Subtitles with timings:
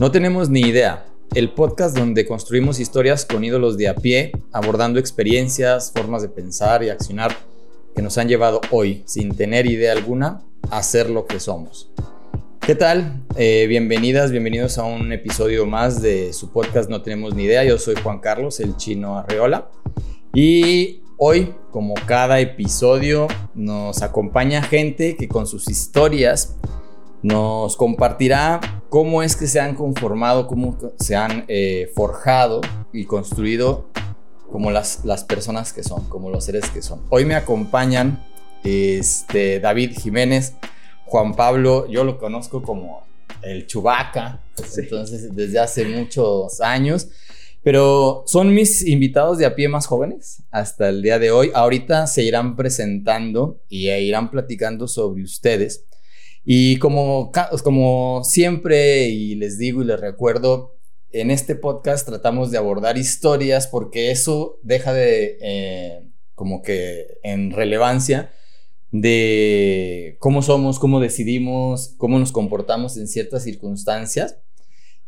[0.00, 1.04] No tenemos ni idea.
[1.34, 6.82] El podcast donde construimos historias con ídolos de a pie, abordando experiencias, formas de pensar
[6.82, 7.36] y accionar
[7.94, 10.40] que nos han llevado hoy, sin tener idea alguna,
[10.70, 11.90] a ser lo que somos.
[12.60, 13.26] ¿Qué tal?
[13.36, 17.62] Eh, bienvenidas, bienvenidos a un episodio más de su podcast No tenemos ni idea.
[17.64, 19.70] Yo soy Juan Carlos, el chino Arreola.
[20.32, 26.56] Y hoy, como cada episodio, nos acompaña gente que con sus historias
[27.22, 32.60] nos compartirá cómo es que se han conformado, cómo se han eh, forjado
[32.92, 33.88] y construido
[34.50, 37.00] como las, las personas que son, como los seres que son.
[37.08, 38.26] Hoy me acompañan
[38.64, 40.54] este, David Jiménez,
[41.06, 43.04] Juan Pablo, yo lo conozco como
[43.42, 44.42] el Chubaca,
[44.76, 47.08] entonces desde hace muchos años,
[47.62, 51.52] pero son mis invitados de a pie más jóvenes hasta el día de hoy.
[51.54, 55.84] Ahorita se irán presentando y e irán platicando sobre ustedes.
[56.44, 60.76] Y como, como siempre, y les digo y les recuerdo,
[61.12, 67.50] en este podcast tratamos de abordar historias porque eso deja de, eh, como que en
[67.50, 68.32] relevancia,
[68.92, 74.38] de cómo somos, cómo decidimos, cómo nos comportamos en ciertas circunstancias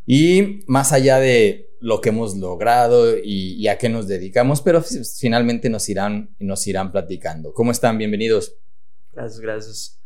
[0.05, 5.69] y más allá de lo que hemos logrado y, a qué nos dedicamos, pero finalmente
[5.69, 7.53] nos irán, nos irán platicando.
[7.53, 7.97] ¿Cómo están?
[7.97, 8.55] Bienvenidos.
[9.11, 10.02] Gracias, gracias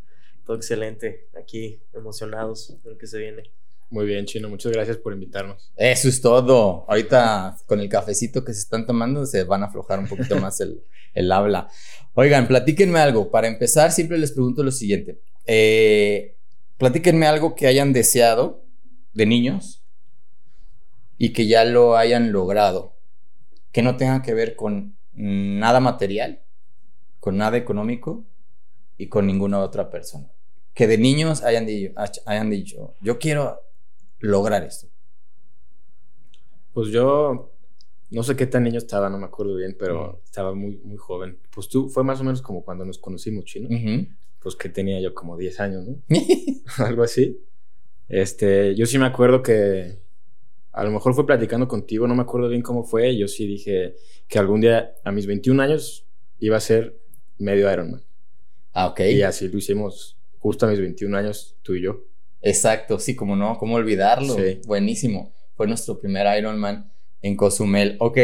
[0.54, 1.28] excelente.
[1.38, 3.52] Aquí emocionados de lo que se viene.
[3.90, 5.72] Muy bien, Chino, muchas gracias por invitarnos.
[5.76, 6.84] Eso es todo.
[6.88, 10.60] Ahorita con el cafecito que se están tomando se van a aflojar un poquito más
[10.60, 10.82] el,
[11.14, 11.68] el habla.
[12.12, 13.30] Oigan, platíquenme algo.
[13.30, 15.20] Para empezar, siempre les pregunto lo siguiente.
[15.46, 16.36] Eh,
[16.76, 18.62] platíquenme algo que hayan deseado
[19.14, 19.82] de niños
[21.16, 22.94] y que ya lo hayan logrado.
[23.72, 26.42] Que no tenga que ver con nada material,
[27.20, 28.26] con nada económico
[28.98, 30.28] y con ninguna otra persona
[30.78, 31.92] que de niños hayan dicho,
[32.24, 33.60] hayan dicho, yo quiero
[34.20, 34.86] lograr esto?
[36.72, 37.52] Pues yo
[38.10, 41.36] no sé qué tan niño estaba, no me acuerdo bien, pero estaba muy, muy joven.
[41.52, 43.68] Pues tú, fue más o menos como cuando nos conocimos, chino.
[44.38, 46.00] Pues que tenía yo como 10 años, ¿no?
[46.86, 47.44] Algo así.
[48.08, 49.98] Este, yo sí me acuerdo que
[50.70, 53.16] a lo mejor fue platicando contigo, no me acuerdo bien cómo fue.
[53.16, 53.96] Yo sí dije
[54.28, 56.06] que algún día a mis 21 años
[56.38, 57.00] iba a ser
[57.36, 58.04] medio Ironman.
[58.74, 59.00] Ah, ok.
[59.00, 62.04] Y así lo hicimos justo a mis 21 años, tú y yo.
[62.40, 64.34] Exacto, sí, como no, cómo olvidarlo.
[64.34, 64.60] Sí.
[64.66, 65.32] Buenísimo.
[65.56, 66.90] Fue nuestro primer Ironman
[67.22, 67.96] en Cozumel.
[67.98, 68.18] Ok,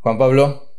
[0.00, 0.72] Juan Pablo.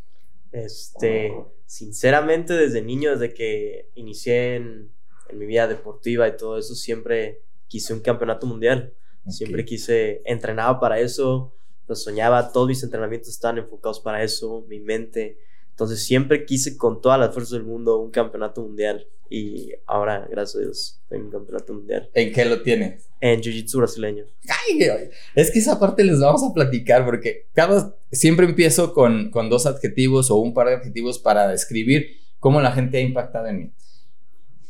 [0.52, 1.34] Este,
[1.66, 4.92] sinceramente, desde niño, desde que inicié en,
[5.34, 8.94] mi vida deportiva y todo eso, siempre quise un campeonato mundial.
[9.28, 11.54] Siempre quise, entrenaba para eso,
[11.86, 15.38] lo soñaba, todos mis entrenamientos estaban enfocados para eso, mi mente.
[15.78, 19.06] Entonces siempre quise con todas las fuerzas del mundo un campeonato mundial.
[19.30, 22.10] Y ahora, gracias a Dios, tengo un campeonato mundial.
[22.16, 23.08] ¿En qué lo tienes?
[23.22, 24.26] En Jiu-Jitsu brasileño.
[25.36, 29.68] es que esa parte les vamos a platicar porque cada, siempre empiezo con, con dos
[29.68, 32.08] adjetivos o un par de adjetivos para describir
[32.40, 33.72] cómo la gente ha impactado en mí.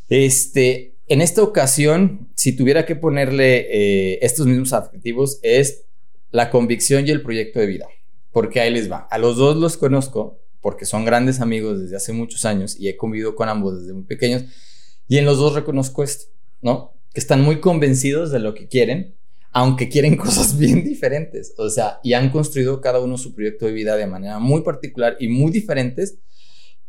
[0.09, 5.85] Este, en esta ocasión, si tuviera que ponerle eh, estos mismos adjetivos, es
[6.31, 7.87] la convicción y el proyecto de vida.
[8.33, 9.07] Porque ahí les va.
[9.09, 12.97] A los dos los conozco porque son grandes amigos desde hace muchos años y he
[12.97, 14.43] convivido con ambos desde muy pequeños.
[15.07, 16.25] Y en los dos reconozco esto,
[16.61, 16.91] ¿no?
[17.13, 19.15] Que están muy convencidos de lo que quieren,
[19.53, 21.53] aunque quieren cosas bien diferentes.
[21.57, 25.15] O sea, y han construido cada uno su proyecto de vida de manera muy particular
[25.21, 26.17] y muy diferentes,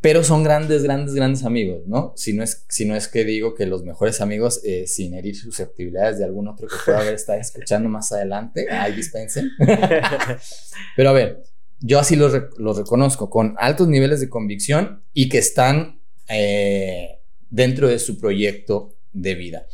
[0.01, 2.15] pero son grandes, grandes, grandes amigos, ¿no?
[2.17, 5.37] Si no es, si no es que digo que los mejores amigos, eh, sin herir
[5.37, 9.53] susceptibilidades de algún otro que pueda haber estado escuchando más adelante, ahí dispensen.
[10.97, 11.45] pero a ver,
[11.81, 17.99] yo así los, reconozco, con altos niveles de convicción y que están eh, dentro de
[17.99, 19.67] su proyecto de vida.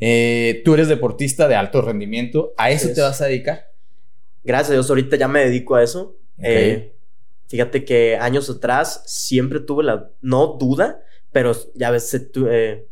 [0.00, 3.72] Eh, tú eres deportista de alto rendimiento, ¿a eso te vas a dedicar?
[4.42, 6.16] Gracias a Dios, ahorita ya me dedico a eso.
[6.38, 6.96] Eh,
[7.46, 12.48] fíjate que años atrás siempre tuve la, no duda, pero ya ves, tu,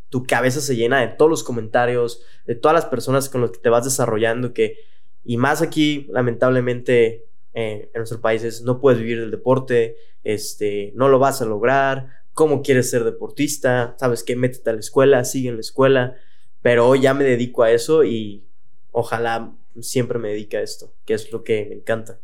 [0.09, 3.59] tu, cabeza se llena de todos los comentarios, de todas las personas con las que
[3.59, 4.77] te vas desarrollando, que,
[5.23, 11.09] y más aquí, lamentablemente, eh, en nuestros países no puedes vivir del deporte, este, no
[11.09, 15.49] lo vas a lograr, cómo quieres ser deportista, sabes que métete a la escuela, sigue
[15.49, 16.15] en la escuela,
[16.61, 18.45] pero hoy ya me dedico a eso y
[18.91, 22.19] ojalá siempre me dedique a esto, que es lo que me encanta.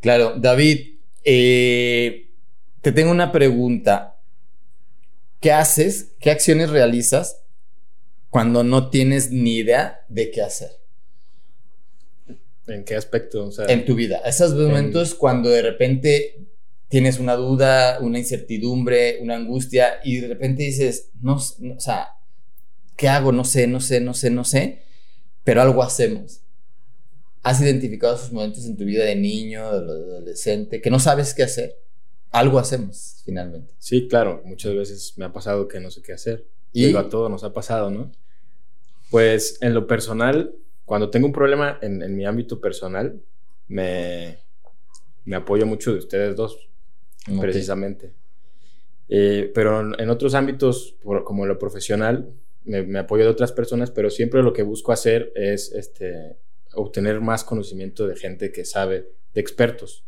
[0.00, 2.30] Claro, David, eh,
[2.80, 4.20] te tengo una pregunta.
[5.40, 6.14] ¿Qué haces?
[6.20, 7.44] ¿Qué acciones realizas
[8.30, 10.77] cuando no tienes ni idea de qué hacer?
[12.68, 13.50] ¿En qué aspecto?
[13.66, 14.18] en tu vida.
[14.24, 16.46] Esos momentos cuando de repente
[16.88, 22.08] tienes una duda, una incertidumbre, una angustia y de repente dices, no, o sea,
[22.96, 23.32] ¿qué hago?
[23.32, 24.82] No sé, no sé, no sé, no sé,
[25.44, 26.40] pero algo hacemos.
[27.42, 31.44] ¿Has identificado esos momentos en tu vida de niño, de adolescente, que no sabes qué
[31.44, 31.76] hacer?
[32.30, 33.72] Algo hacemos, finalmente.
[33.78, 34.42] Sí, claro.
[34.44, 36.46] Muchas veces me ha pasado que no sé qué hacer.
[36.72, 38.12] Y a todos nos ha pasado, ¿no?
[39.10, 40.54] Pues en lo personal,
[40.88, 43.20] cuando tengo un problema en, mi ámbito personal,
[43.68, 44.38] me,
[45.26, 46.66] me, apoyo mucho de ustedes dos,
[47.38, 48.14] precisamente.
[49.10, 52.32] Eh, pero en, otros ámbitos, como lo profesional,
[52.64, 56.38] me, me, apoyo de otras personas, pero siempre lo que busco hacer es este,
[56.72, 60.06] obtener más conocimiento de gente que sabe, de expertos.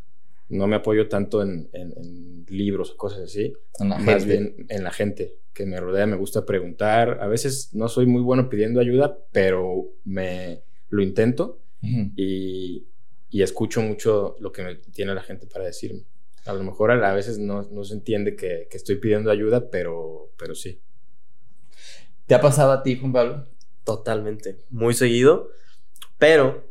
[0.49, 5.35] No me apoyo tanto en, en, libros o cosas así, más bien en la gente
[5.53, 6.07] que me rodea.
[6.07, 7.19] Me gusta preguntar.
[7.21, 12.87] A veces no soy muy bueno pidiendo ayuda, pero me lo intento y,
[13.31, 16.05] y, escucho mucho lo que me tiene la gente para decirme.
[16.45, 20.31] A lo mejor a, veces no, no, se entiende que, que, estoy pidiendo ayuda, pero,
[20.37, 20.81] pero sí.
[22.27, 23.47] ¿Te ha pasado a ti, Juan Pablo?
[23.85, 24.59] Totalmente.
[24.71, 25.51] Muy seguido.
[26.19, 26.71] Pero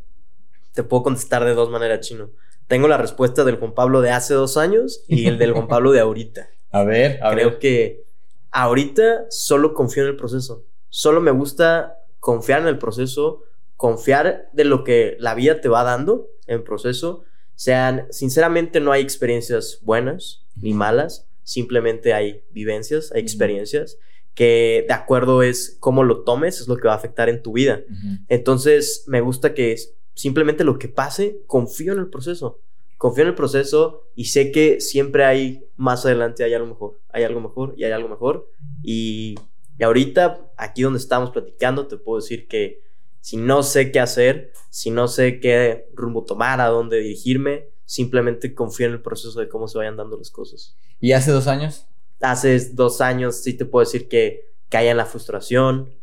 [0.74, 2.32] te puedo contestar de dos maneras, chino.
[2.68, 5.92] Tengo la respuesta del Juan Pablo de hace dos años y el del Juan Pablo
[5.92, 6.50] de ahorita.
[6.72, 8.06] A ver, a Creo que
[8.52, 10.66] ahorita solo confío en el proceso.
[10.90, 13.44] Solo me gusta confiar en el proceso,
[13.80, 17.24] confiar de lo que la vida te va dando en proceso.
[17.56, 23.98] Sean, sinceramente no hay experiencias buenas ni malas, simplemente hay vivencias, hay experiencias
[24.34, 27.54] que de acuerdo es cómo lo tomes, es lo que va a afectar en tu
[27.54, 27.82] vida.
[28.28, 29.78] Entonces, me gusta que
[30.14, 32.60] simplemente lo que pase, confío en el proceso.
[32.98, 37.24] Confío en el proceso y sé que siempre hay más adelante, hay algo mejor, hay
[37.24, 38.52] algo mejor y hay algo mejor.
[38.84, 39.36] Y,
[39.78, 42.89] y ahorita, aquí donde estamos platicando, te puedo decir que
[43.22, 48.54] si no sé qué hacer, si no sé qué rumbo tomar, a dónde dirigirme, simplemente
[48.54, 50.76] confío en el proceso de cómo se vayan dando las cosas.
[51.00, 51.86] ¿Y hace dos años?
[52.22, 55.94] hace dos años sí te puedo decir que caía en la frustración,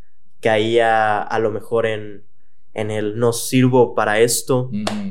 [0.40, 2.24] caía a lo mejor en,
[2.74, 4.70] en el no sirvo para esto,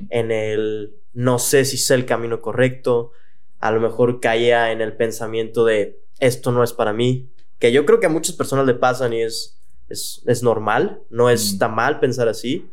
[0.10, 3.12] en el no sé si sé el camino correcto,
[3.60, 7.30] a lo mejor caía en el pensamiento de esto no es para mí,
[7.60, 11.58] que yo creo que a muchas personas le pasan y es, es, normal, no es
[11.58, 12.70] tan mal pensar así,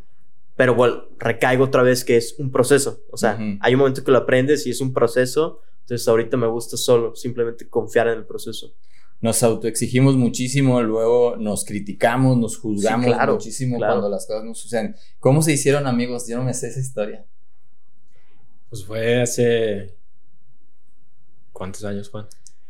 [0.56, 4.12] pero bueno, recaigo otra vez que es un proceso, o sea, hay un momento que
[4.12, 8.25] lo aprendes y es un proceso entonces ahorita me gusta solo simplemente confiar en el
[8.25, 8.73] proceso.
[9.20, 14.97] Nos autoexigimos muchísimo, luego nos criticamos, nos juzgamos muchísimo cuando las cosas no suceden.
[15.20, 16.26] ¿Cómo se hicieron amigos?
[16.29, 17.25] Yo no me sé esa historia.
[18.69, 19.94] Pues fue hace...
[21.53, 22.26] ¿Cuántos años, Juan?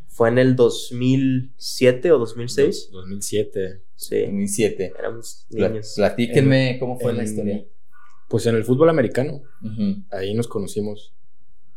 [0.08, 2.90] Fue en el 2007 o 2006.
[2.90, 3.82] 2007.
[4.04, 4.20] Sí.
[4.22, 4.93] 2007.
[4.99, 5.94] Éramos niños.
[5.96, 7.64] Platíquenme cómo fue la historia.
[8.28, 9.43] Pues en el fútbol americano.
[10.10, 11.14] Ahí nos conocimos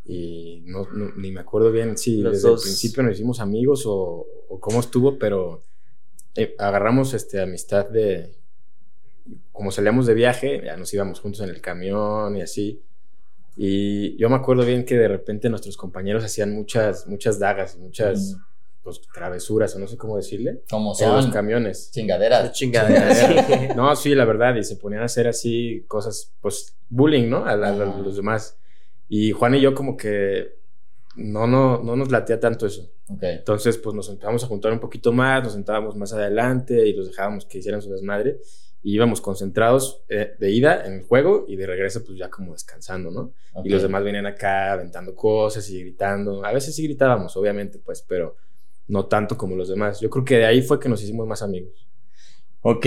[0.08, 0.88] y no,
[1.18, 5.18] ni me acuerdo bien si desde el principio nos hicimos amigos o, o cómo estuvo,
[5.18, 5.64] pero
[6.36, 8.36] eh, agarramos este, amistad de,
[9.52, 12.82] como salíamos de viaje, ya nos íbamos juntos en el camión y así.
[13.56, 18.38] Y yo me acuerdo bien que de repente nuestros compañeros hacían muchas, muchas dagas, muchas
[18.86, 20.62] pues, travesuras, o no sé cómo decirle.
[20.70, 21.10] Como son.
[21.10, 21.92] En los camiones.
[21.92, 22.54] Chingaderas.
[22.54, 23.76] Chingaderas.
[23.76, 24.56] no, sí, la verdad.
[24.56, 27.46] Y se ponían a hacer así cosas, pues, bullying, ¿no?
[27.46, 28.58] a los demás.
[29.10, 30.56] Y Juan y yo como que
[31.16, 32.92] no, no, no nos latía tanto eso.
[33.22, 37.08] Entonces, pues nos empezamos a juntar un poquito más, nos sentábamos más adelante y los
[37.08, 38.40] dejábamos que hicieran su desmadre.
[38.84, 42.54] Y íbamos concentrados eh, de ida en el juego y de regreso, pues ya como
[42.54, 43.34] descansando, ¿no?
[43.64, 46.46] Y los demás venían acá aventando cosas y gritando.
[46.46, 48.36] A veces sí gritábamos, obviamente, pues, pero
[48.88, 50.00] no tanto como los demás.
[50.00, 51.88] Yo creo que de ahí fue que nos hicimos más amigos.
[52.62, 52.86] Ok,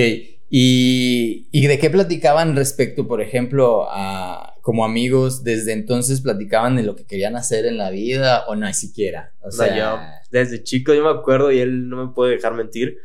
[0.50, 6.82] ¿y, y de qué platicaban respecto, por ejemplo, a como amigos desde entonces platicaban de
[6.82, 9.32] lo que querían hacer en la vida o no siquiera?
[9.40, 9.98] O sea, yo
[10.30, 12.98] desde chico yo me acuerdo y él no me puede dejar mentir.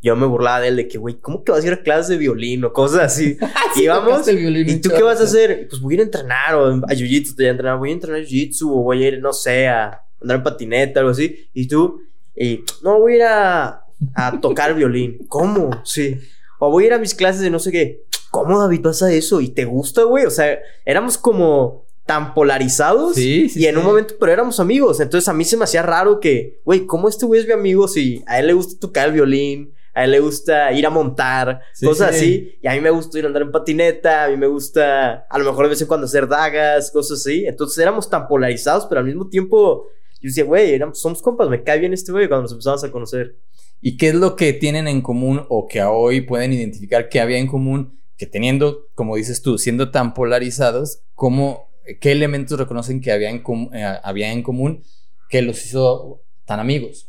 [0.00, 2.08] Yo me burlaba de él de que, güey, ¿cómo que vas a ir a clases
[2.08, 3.36] de violín o cosas así?
[3.76, 5.66] y vamos, ¿y tú qué vas a hacer?
[5.68, 7.92] Pues voy a ir a entrenar o a jiu-jitsu, te voy a entrenar, voy a
[7.94, 11.48] entrenar jiu-jitsu o voy a ir, no sé, a andar en patineta o algo así.
[11.52, 12.00] Y tú,
[12.38, 15.18] y no, voy a ir a, a tocar violín.
[15.28, 15.70] ¿Cómo?
[15.84, 16.18] Sí.
[16.58, 18.08] O voy a ir a mis clases de no sé qué.
[18.30, 19.40] ¿cómo David vas a eso?
[19.40, 20.24] ¿Y te gusta, güey?
[20.24, 23.14] O sea, éramos como tan polarizados.
[23.14, 23.60] Sí, sí.
[23.60, 25.00] Y en un momento, pero éramos amigos.
[25.00, 27.86] Entonces a mí se me hacía raro que, güey, ¿cómo este güey es mi amigo
[27.86, 29.74] si a él le gusta tocar el violín?
[29.94, 32.56] A él le gusta ir a montar, cosas así.
[32.62, 35.38] Y a mí me gusta ir a andar en patineta, a mí me gusta a
[35.38, 37.44] lo mejor de vez en cuando hacer dagas, cosas así.
[37.46, 39.88] Entonces éramos tan polarizados, pero al mismo tiempo
[40.20, 43.36] yo decía, güey, somos compas, me cae bien este güey cuando nos empezamos a conocer.
[43.80, 47.20] ¿Y qué es lo que tienen en común o que a hoy pueden identificar que
[47.20, 51.70] había en común que teniendo, como dices tú, siendo tan polarizados, ¿cómo,
[52.00, 54.82] ¿qué elementos reconocen que había en, eh, había en común
[55.28, 57.06] que los hizo tan amigos?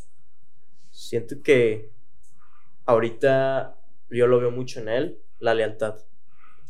[0.92, 1.89] Siento que
[2.86, 3.75] ahorita
[4.12, 5.96] yo lo veo mucho en él, la lealtad.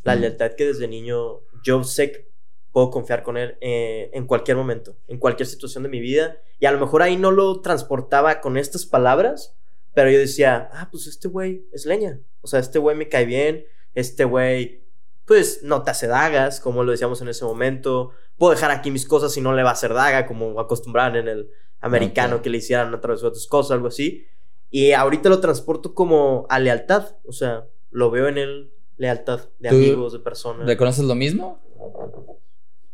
[0.04, 2.29] La lealtad que desde niño yo sé que
[2.72, 6.38] puedo confiar con él eh, en cualquier momento, en cualquier situación de mi vida.
[6.60, 9.56] Y a lo mejor ahí no lo transportaba con estas palabras,
[9.94, 12.20] pero yo decía, ah, pues este güey es leña.
[12.42, 14.84] O sea, este güey me cae bien, este güey,
[15.26, 18.12] pues no te hace dagas, como lo decíamos en ese momento.
[18.38, 21.28] Puedo dejar aquí mis cosas y no le va a hacer daga, como acostumbraban en
[21.28, 21.50] el
[21.82, 24.26] americano que le hicieran a través de otras cosas, algo así.
[24.70, 29.70] Y ahorita lo transporto como a lealtad, o sea, lo veo en él lealtad de
[29.70, 30.68] amigos, de personas.
[30.68, 31.60] ¿Reconoces lo mismo?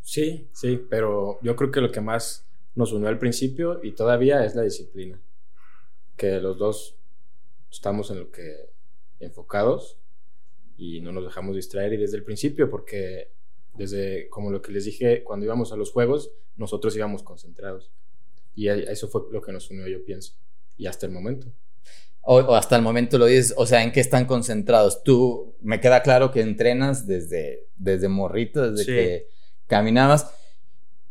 [0.06, 2.46] Sí, sí, pero yo creo que lo que más
[2.76, 5.20] nos unió al principio y todavía es la disciplina.
[6.16, 6.96] Que los dos
[7.72, 8.70] estamos en lo que
[9.20, 9.98] enfocados
[10.78, 13.32] y no nos dejamos distraer y desde el principio porque
[13.74, 17.90] desde como lo que les dije cuando íbamos a los juegos nosotros íbamos concentrados
[18.56, 20.36] y eso fue lo que nos unió yo pienso
[20.78, 21.52] y hasta el momento
[22.22, 25.04] o, hasta el momento lo dices, o sea, ¿en qué están concentrados?
[25.04, 29.28] Tú, me queda claro que entrenas desde, desde morrito, desde que
[29.68, 30.32] caminabas.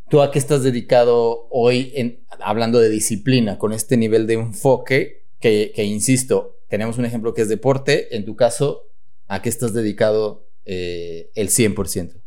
[0.09, 5.25] ¿Tú a qué estás dedicado hoy, en, hablando de disciplina, con este nivel de enfoque
[5.41, 8.89] que, que, insisto, tenemos un ejemplo que es deporte, en tu caso,
[9.27, 12.21] ¿a qué estás dedicado eh, el 100%?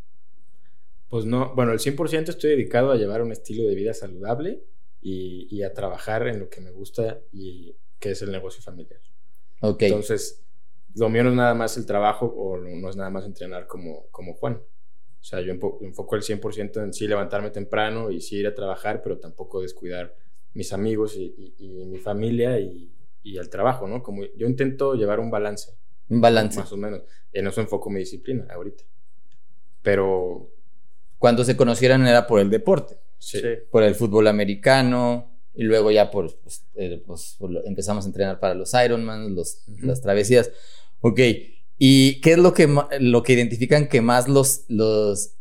[1.10, 4.64] Pues no, bueno, el 100% estoy dedicado a llevar un estilo de vida saludable
[5.02, 9.00] y, y a trabajar en lo que me gusta y que es el negocio familiar.
[9.62, 9.84] Ok.
[9.84, 10.44] Entonces,
[10.96, 14.08] lo mío no es nada más el trabajo o no es nada más entrenar como,
[14.12, 14.62] como Juan.
[15.20, 19.02] O sea, yo enfoco el 100% en sí levantarme temprano y sí ir a trabajar,
[19.02, 20.16] pero tampoco descuidar
[20.54, 21.54] mis amigos y,
[21.88, 22.92] mi familia y,
[23.24, 24.02] y, el trabajo, ¿no?
[24.02, 25.72] Como yo intento llevar un balance.
[26.10, 26.60] Un balance.
[26.60, 27.02] Más o menos.
[27.34, 28.84] En eso enfoco mi disciplina ahorita.
[29.82, 30.50] Pero...
[31.20, 32.98] Cuando se conocieran era por el deporte.
[33.18, 33.42] sí.
[33.72, 38.54] Por el fútbol americano, y luego ya por, pues, eh, pues, empezamos a entrenar para
[38.54, 40.52] los Ironman, los, las travesías.
[41.02, 41.20] Ok,
[41.78, 42.68] ¿y qué es lo que,
[43.00, 45.34] lo que identifican que más los, los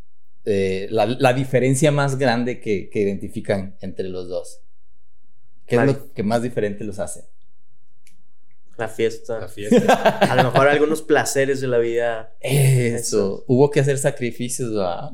[0.44, 4.60] eh, la, diferencia más grande que, que, identifican entre los dos?
[5.66, 7.28] ¿Qué es lo que más diferente los hace?
[8.76, 9.40] La fiesta.
[9.40, 10.18] La fiesta.
[10.20, 12.34] a lo mejor algunos placeres de la vida.
[12.40, 13.44] Eso.
[13.46, 15.10] Hubo que hacer sacrificios, ¿verdad?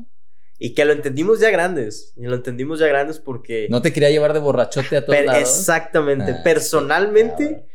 [0.59, 2.13] Y que lo entendimos ya grandes.
[2.15, 3.67] Y lo entendimos ya grandes porque.
[3.69, 5.41] No te quería llevar de borrachote a todos lados.
[5.41, 6.31] Exactamente.
[6.31, 7.65] Ah, Personalmente,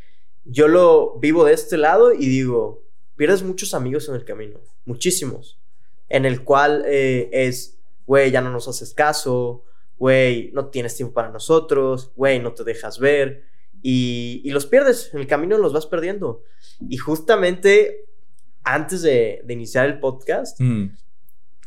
[0.45, 2.88] yo lo vivo de este lado y digo:
[3.19, 4.59] pierdes muchos amigos en el camino.
[4.87, 5.59] Muchísimos.
[6.09, 9.65] En el cual eh, es, güey, ya no nos haces caso.
[9.99, 12.13] Güey, no tienes tiempo para nosotros.
[12.17, 13.45] Güey, no te dejas ver.
[13.83, 15.13] Y, y, los pierdes.
[15.13, 16.43] En el camino los vas perdiendo.
[16.89, 18.07] Y justamente
[18.65, 20.59] antes de, de iniciar el podcast.
[20.61, 20.97] Mm.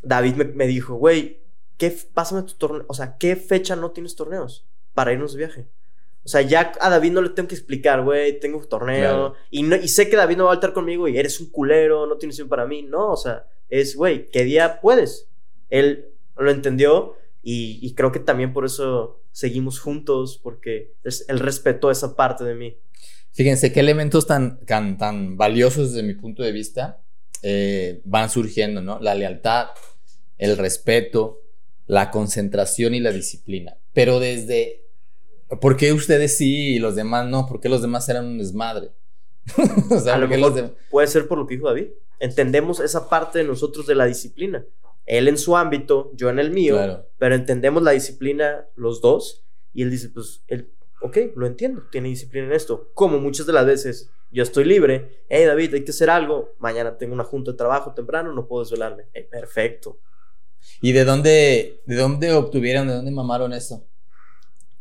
[0.03, 1.41] David me, dijo, güey,
[1.77, 5.67] ¿qué, pásame tu torneo, o sea, ¿qué fecha no tienes torneos para irnos de viaje?
[6.23, 9.33] O sea, ya a David no le tengo que explicar, güey, tengo un torneo.
[9.49, 12.05] Y, no, y sé que David no va a estar conmigo y eres un culero,
[12.05, 12.83] no tienes tiempo para mí.
[12.83, 15.27] No, o sea, es, güey, ¿qué día puedes?
[15.69, 22.15] Él lo entendió y, creo que también por eso seguimos juntos, porque él respetó esa
[22.15, 22.77] parte de mí.
[23.33, 27.01] Fíjense qué elementos tan, tan, tan valiosos desde mi punto de vista
[27.41, 28.99] eh, van surgiendo, ¿no?
[28.99, 29.69] La lealtad,
[30.37, 31.41] el respeto,
[31.87, 33.77] la concentración y la disciplina.
[33.93, 34.85] Pero desde,
[35.59, 37.45] ¿por qué ustedes sí y los demás no?
[37.45, 38.91] ¿Por qué los demás eran un desmadre?
[39.89, 40.19] o sea,
[40.89, 41.87] puede ser por lo que dijo David.
[42.19, 44.63] Entendemos esa parte de nosotros de la disciplina.
[45.05, 49.43] Él en su ámbito, yo en el mío, pero entendemos la disciplina los dos.
[49.73, 52.91] Y él dice, pues, él, ok, lo entiendo, tiene disciplina en esto.
[52.93, 56.97] Como muchas de las veces yo estoy libre, hey David, hay que hacer algo, mañana
[56.97, 59.03] tengo una junta de trabajo temprano, no puedo desvelarme.
[59.29, 59.99] perfecto.
[60.79, 63.85] ¿Y de dónde, de dónde obtuvieron, de dónde mamaron eso?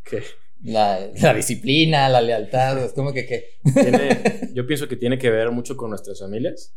[0.03, 0.23] ¿Qué?
[0.63, 3.59] La, disciplina, la lealtad, es como que qué.
[4.53, 6.75] yo pienso que tiene que ver mucho con nuestras familias.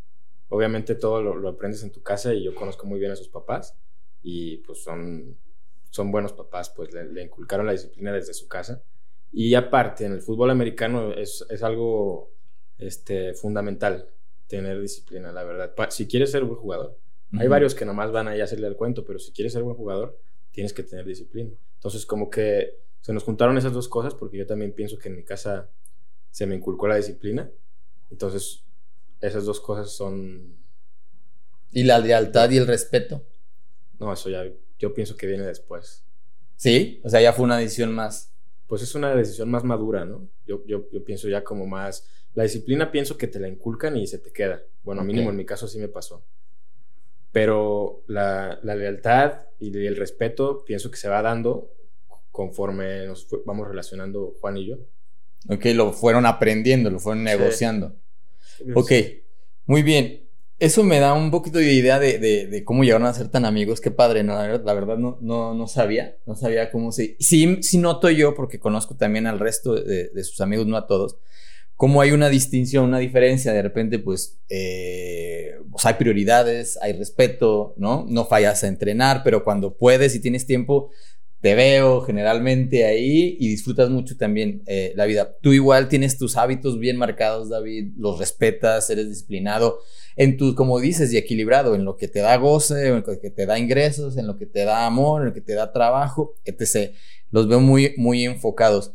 [0.49, 3.77] Obviamente todo lo, aprendes en tu casa y yo conozco muy bien a sus papás
[4.23, 5.37] y pues son,
[5.89, 8.81] son buenos papás, pues le, inculcaron la disciplina desde su casa.
[9.31, 12.31] Y aparte, en el fútbol americano es, es algo
[12.77, 14.07] este, fundamental
[14.47, 15.73] tener disciplina, la verdad.
[15.89, 16.97] Si quieres ser buen jugador,
[17.37, 20.17] hay varios que nomás van a hacerle el cuento, pero si quieres ser buen jugador,
[20.51, 21.51] tienes que tener disciplina.
[21.75, 25.15] Entonces, como que se nos juntaron esas dos cosas, porque yo también pienso que en
[25.15, 25.69] mi casa
[26.31, 27.51] se me inculcó la disciplina.
[28.09, 28.63] Entonces,
[29.21, 30.55] esas dos cosas son...
[31.71, 33.23] ¿Y la lealtad y el respeto?
[33.99, 34.43] No, eso ya,
[34.79, 36.03] yo pienso que viene después.
[36.55, 36.99] ¿Sí?
[37.03, 38.33] O sea, ya fue una decisión más.
[38.65, 40.27] Pues es una decisión más madura, ¿no?
[40.47, 42.07] Yo, yo, yo pienso ya como más...
[42.33, 44.63] La disciplina pienso que te la inculcan y se te queda.
[44.81, 46.23] Bueno, mínimo en mi caso sí me pasó.
[47.31, 51.74] Pero la, lealtad y el respeto pienso que se va dando
[52.35, 54.75] conforme nos vamos relacionando Juan y yo.
[55.47, 57.95] Ok, lo fueron aprendiendo, lo fueron negociando.
[58.73, 58.91] Ok,
[59.65, 60.23] muy bien.
[60.59, 63.79] eso me da un poquito de idea de, cómo llegaron a ser tan amigos.
[63.79, 64.35] Qué padre, ¿no?
[64.35, 66.17] La verdad, no, no, no sabía.
[66.25, 67.15] No sabía cómo se.
[67.19, 71.17] Sí, sí noto yo, porque conozco también al resto de, sus amigos, no a todos,
[71.75, 73.53] cómo hay una distinción, una diferencia.
[73.53, 78.05] De repente, pues, eh, pues, hay prioridades, hay respeto, ¿no?
[78.09, 80.89] No fallas a entrenar, pero cuando puedes y tienes tiempo,
[81.41, 85.35] te veo generalmente ahí y disfrutas mucho también eh, la vida.
[85.41, 89.79] Tú igual tienes tus hábitos bien marcados, David, los respetas, eres disciplinado
[90.15, 93.29] en tu, como dices, y equilibrado, en lo que te da goce, en lo que
[93.29, 96.35] te da ingresos, en lo que te da amor, en lo que te da trabajo,
[96.45, 96.93] etc.
[97.31, 98.93] Los veo muy, muy enfocados.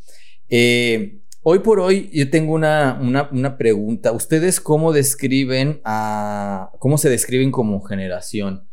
[0.49, 4.13] Eh, hoy por hoy yo tengo una, una, pregunta.
[4.13, 8.70] ¿Ustedes cómo describen a, cómo se describen como generación?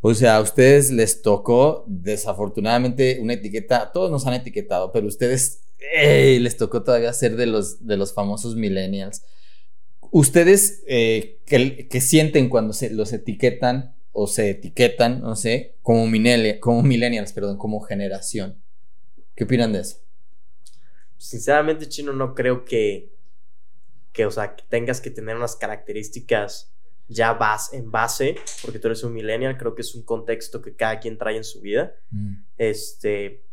[0.00, 5.62] O sea, a ustedes les tocó desafortunadamente una etiqueta, todos nos han etiquetado, pero ustedes
[5.78, 9.24] les tocó todavía ser de los, de los famosos millennials.
[10.10, 16.06] ¿Ustedes eh, que, sienten cuando se los etiquetan o se etiquetan, no sé, como,
[16.60, 18.62] como millennials, perdón, como generación?
[19.34, 19.98] ¿Qué opinan de eso?
[21.18, 23.12] Sinceramente, Chino, no creo que,
[24.12, 26.72] que, o sea, que tengas que tener unas características
[27.08, 30.76] ya vas en base, porque tú eres un millennial, creo que es un contexto que
[30.76, 31.94] cada quien trae en su vida.
[32.10, 32.34] Mm.
[32.58, 33.44] Este,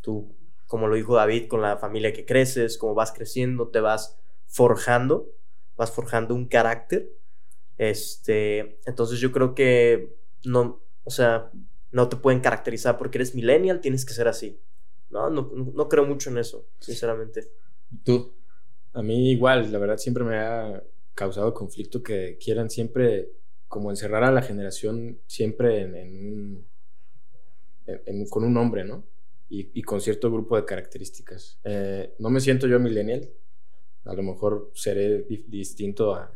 [0.00, 0.34] tú,
[0.66, 5.34] como lo dijo David, con la familia que creces, como vas creciendo, te vas forjando
[5.76, 7.08] vas forjando un carácter.
[7.76, 11.50] Este, entonces yo creo que no, o sea,
[11.90, 14.60] no te pueden caracterizar porque eres millennial, tienes que ser así.
[15.10, 17.48] No, no, creo mucho en eso, sinceramente.
[18.02, 18.34] ¿Tú?
[18.92, 20.82] A mí igual, la verdad siempre me ha
[21.14, 23.30] causado conflicto que quieran siempre
[23.68, 26.64] como encerrar a la generación siempre en,
[28.06, 29.04] un, con un nombre, ¿no?
[29.48, 31.58] Y, con cierto grupo de características.
[31.62, 33.30] Eh, no me siento yo millennial,
[34.04, 36.32] a lo mejor seré distinto a,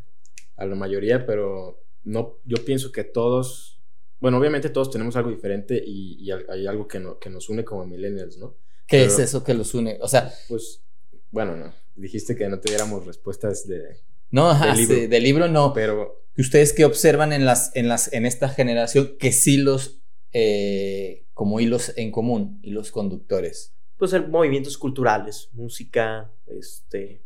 [0.57, 3.81] la mayoría, pero no, yo pienso que todos,
[4.21, 8.39] bueno, obviamente todos tenemos algo diferente y, hay algo que, que, nos une como millennials,
[8.39, 8.57] ¿no?
[8.87, 9.99] ¿Qué es eso que los une?
[10.01, 10.83] O sea, pues,
[11.31, 14.01] bueno, no, dijiste que no te diéramos respuestas de...
[14.31, 15.73] No, ajá, de libro, no.
[15.73, 16.19] Pero...
[16.39, 19.99] ¿Ustedes qué observan en, las, en, las, en esta generación que sí los,
[20.33, 23.75] eh, como hilos en común, hilos conductores?
[23.97, 27.25] Pues movimientos culturales, música, este,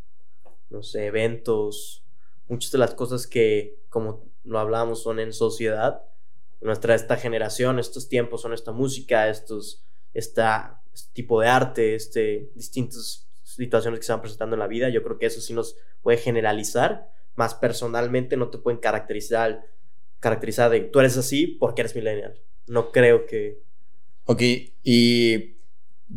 [0.70, 2.06] no sé, eventos,
[2.48, 6.02] muchas de las cosas que, como lo hablamos, son en sociedad.
[6.62, 9.84] Nuestra, esta generación, estos tiempos son esta música, estos,
[10.14, 14.88] esta, este tipo de arte, este, distintas situaciones que se van presentando en la vida.
[14.88, 19.66] Yo creo que eso sí nos puede generalizar, más personalmente no te pueden caracterizar,
[20.20, 22.40] caracterizar de tú eres así porque eres millennial.
[22.66, 23.62] No creo que...
[24.24, 24.42] Ok,
[24.82, 25.56] y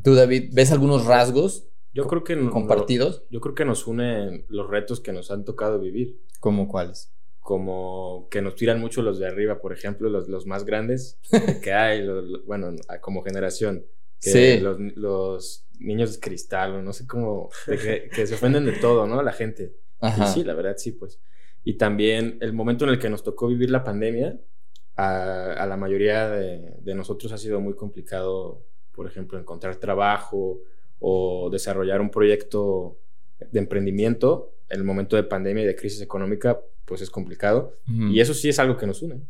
[0.04, 3.24] tú David, ¿ves algunos rasgos yo creo que compartidos.
[3.30, 6.20] yo creo que nos unen los retos que nos han tocado vivir.
[6.42, 7.14] ¿Cómo cuáles?
[7.40, 11.18] Como que nos tiran mucho los de arriba, por ejemplo, los, los más grandes
[11.64, 12.06] que hay,
[12.46, 13.86] bueno, como generación.
[14.20, 14.60] Sí.
[14.60, 19.22] Los, los, niños de cristal, o no sé cómo, que, se ofenden de todo, ¿no?
[19.22, 19.76] La gente.
[20.00, 20.30] Ajá.
[20.30, 21.20] Y sí, la verdad, sí, pues.
[21.66, 24.40] Y también el momento en el que nos tocó vivir la pandemia,
[24.96, 30.62] a, a la mayoría de, de nosotros ha sido muy complicado, por ejemplo, encontrar trabajo,
[31.00, 32.98] o desarrollar un proyecto
[33.52, 37.74] de emprendimiento en el momento de pandemia y de crisis económica, pues es complicado.
[37.88, 39.22] Y eso sí es algo que nos une,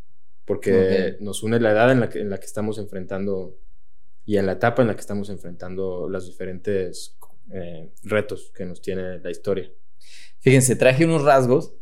[0.46, 3.58] porque nos une la edad en la, que, en la que estamos enfrentando
[4.26, 7.16] y en la etapa en la que estamos enfrentando los diferentes
[7.52, 9.72] eh, retos que nos tiene la historia.
[10.40, 11.74] Fíjense, traje unos rasgos,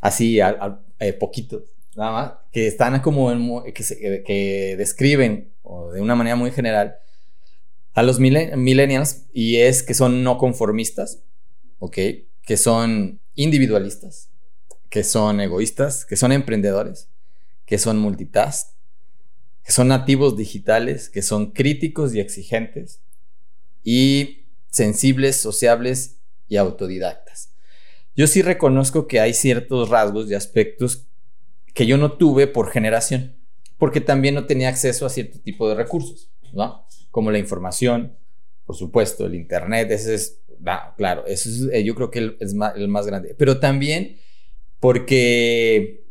[0.00, 5.52] así, a, eh, poquitos, nada más, que están como, que, describen
[5.92, 6.96] de una manera muy general
[7.94, 11.22] a los millennials y es que son no conformistas,
[11.78, 11.98] ¿ok?
[12.42, 14.30] Que son individualistas,
[14.90, 17.08] que son egoístas, que son emprendedores,
[17.66, 18.74] que son multitask,
[19.64, 23.00] que son nativos digitales, que son críticos y exigentes
[23.82, 27.54] y sensibles, sociables y autodidactas.
[28.14, 31.06] Yo sí reconozco que hay ciertos rasgos y aspectos
[31.72, 33.36] que yo no tuve por generación,
[33.78, 36.86] porque también no tenía acceso a cierto tipo de recursos, ¿no?
[37.10, 38.16] como la información,
[38.66, 40.40] por supuesto, el Internet, ese es,
[40.96, 44.18] claro, eso es, eh, yo creo que es el más grande, pero también
[44.80, 46.03] porque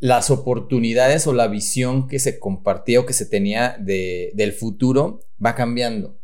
[0.00, 5.20] las oportunidades o la visión que se compartía o que se tenía de, del futuro
[5.44, 6.16] va cambiando.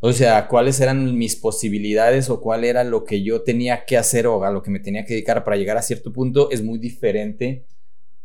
[0.00, 4.26] O sea, cuáles eran mis posibilidades o cuál era lo que yo tenía que hacer
[4.26, 6.78] o a lo que me tenía que dedicar para llegar a cierto punto es muy
[6.78, 7.64] diferente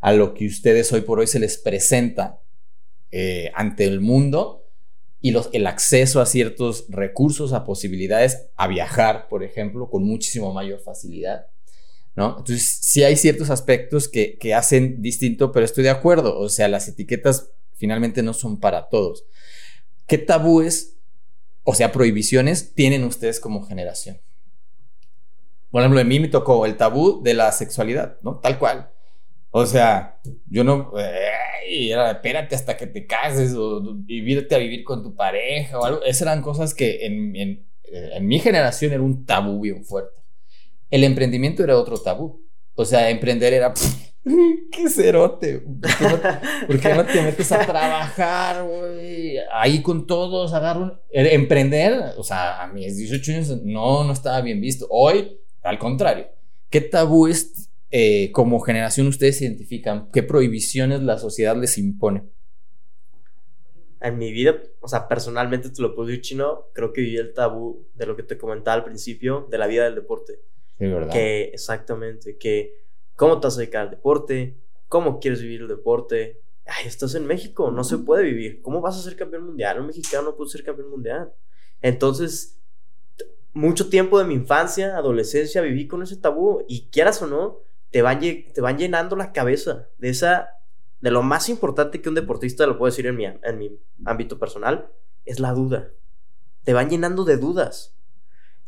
[0.01, 2.41] a lo que ustedes hoy por hoy se les presenta
[3.11, 4.65] eh, ante el mundo
[5.21, 10.53] y los, el acceso a ciertos recursos, a posibilidades, a viajar, por ejemplo, con muchísimo
[10.53, 11.47] mayor facilidad.
[12.19, 12.35] ¿No?
[12.37, 16.37] Entonces, sí hay ciertos aspectos que, que hacen distinto, pero estoy de acuerdo.
[16.37, 19.23] O sea, las etiquetas finalmente no son para todos.
[20.05, 20.97] ¿Qué tabúes,
[21.63, 24.19] o sea, prohibiciones, tienen ustedes como generación?
[25.71, 28.39] Por ejemplo, a mí me tocó el tabú de la sexualidad, ¿no?
[28.39, 28.89] Tal cual.
[29.51, 30.91] O sea, yo no.
[31.65, 36.03] era, espérate hasta que te cases o vivirte a vivir con tu pareja o algo.
[36.03, 40.19] Esas eran cosas que en, en, en mi generación era un tabú bien fuerte.
[40.89, 42.45] El emprendimiento era otro tabú.
[42.75, 43.73] O sea, emprender era.
[44.71, 45.59] ¡Qué cerote!
[46.67, 49.37] ¿Por qué, no, te metes a trabajar, güey?
[49.51, 51.01] Ahí con todos, agarro.
[51.09, 54.87] Emprender, o sea, a mis 18 años no, no estaba bien visto.
[54.89, 56.27] Hoy al contrario,
[56.69, 60.09] ¿qué tabúes eh, como generación ustedes identifican?
[60.11, 62.23] ¿Qué prohibiciones la sociedad les impone?
[64.01, 67.33] En mi vida, o sea, personalmente te lo puedo decir chino, creo que viví el
[67.33, 70.39] tabú de lo que te comentaba al principio, de la vida del deporte.
[70.79, 71.11] Sí, ¿verdad?
[71.11, 76.41] Que exactamente, que cómo te vas a dedicar al deporte, cómo quieres vivir el deporte.
[76.65, 78.61] Ay, estás en México, no se puede vivir.
[78.61, 79.79] ¿Cómo vas a ser campeón mundial?
[79.79, 81.33] Un mexicano no puede ser campeón mundial.
[81.81, 82.59] Entonces,
[83.53, 87.59] mucho tiempo de mi infancia, adolescencia, viví con ese tabú y quieras o no,
[87.91, 90.49] te van, te van llenando la cabeza de esa,
[91.01, 94.39] de lo más importante que un deportista, lo puedo decir en mi, en mi ámbito
[94.39, 94.89] personal,
[95.25, 95.91] es la duda.
[96.63, 97.98] Te van llenando de dudas.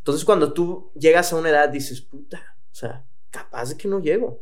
[0.01, 3.99] Entonces cuando tú llegas a una edad dices, puta, o sea, capaz de que no
[3.99, 4.41] llego,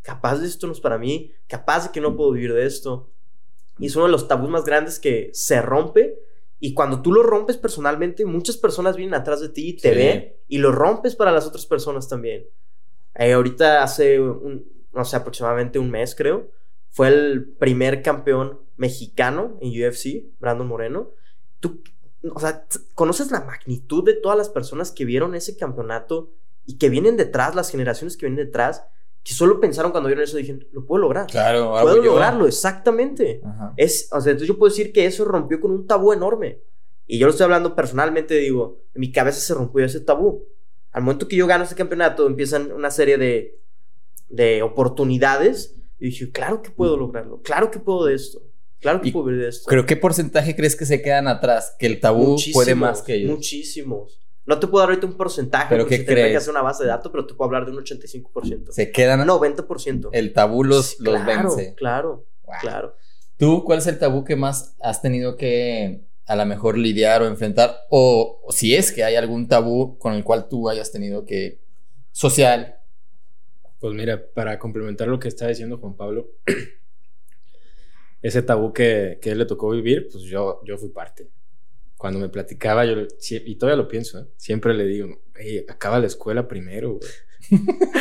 [0.00, 3.10] capaz de esto no es para mí, capaz de que no puedo vivir de esto.
[3.78, 6.18] Y es uno de los tabús más grandes que se rompe
[6.58, 10.58] y cuando tú lo rompes personalmente, muchas personas vienen atrás de ti, te ven y
[10.58, 12.46] lo rompes para las otras personas también.
[13.14, 16.50] Eh, ahorita hace, no sé, aproximadamente un mes creo,
[16.88, 21.10] fue el primer campeón mexicano en UFC, Brandon Moreno.
[21.60, 21.82] Tú,
[22.34, 26.32] o sea, conoces la magnitud de todas las personas que vieron ese campeonato
[26.64, 28.84] y que vienen detrás, las generaciones que vienen detrás,
[29.22, 31.26] que solo pensaron cuando vieron eso, dijeron, lo puedo lograr.
[31.26, 33.40] Claro, puedo lograrlo, exactamente.
[33.76, 36.60] Es, o sea, entonces yo puedo decir que eso rompió con un tabú enorme.
[37.06, 40.44] Y yo lo estoy hablando personalmente, digo, en mi cabeza se rompió ese tabú.
[40.92, 43.60] Al momento que yo gano ese campeonato, empiezan una serie de,
[44.28, 45.76] de oportunidades.
[45.98, 48.42] Y dije, claro que puedo lograrlo, claro que puedo de esto,
[48.86, 49.66] claro que puedo vivir de esto.
[49.68, 51.74] Pero ¿qué porcentaje crees que se quedan atrás?
[51.78, 53.32] Que el tabú puede más que ellos.
[53.32, 54.20] Muchísimos.
[54.44, 55.66] No te puedo dar ahorita un porcentaje.
[55.68, 56.30] ¿Pero qué crees?
[56.30, 58.70] que hacer una base de datos, pero te puedo hablar de un 85%.
[58.70, 59.26] Se quedan.
[59.26, 60.10] 90%.
[60.12, 61.74] El tabú los, los vence.
[61.74, 62.26] Claro,
[62.60, 62.94] claro.
[63.36, 67.26] ¿Tú cuál es el tabú que más has tenido que a lo mejor lidiar o
[67.26, 67.76] enfrentar?
[67.90, 71.58] O, si es que hay algún tabú con el cual tú hayas tenido que.
[72.12, 72.76] social.
[73.80, 76.30] Pues mira, para complementar lo que está diciendo Juan Pablo,
[78.26, 81.30] ese tabú que, que él le tocó vivir, pues yo, yo fui parte
[81.96, 84.26] cuando me platicaba, yo, y todavía lo pienso, ¿eh?
[84.36, 85.22] siempre le digo,
[85.68, 87.10] acaba la escuela primero, güey.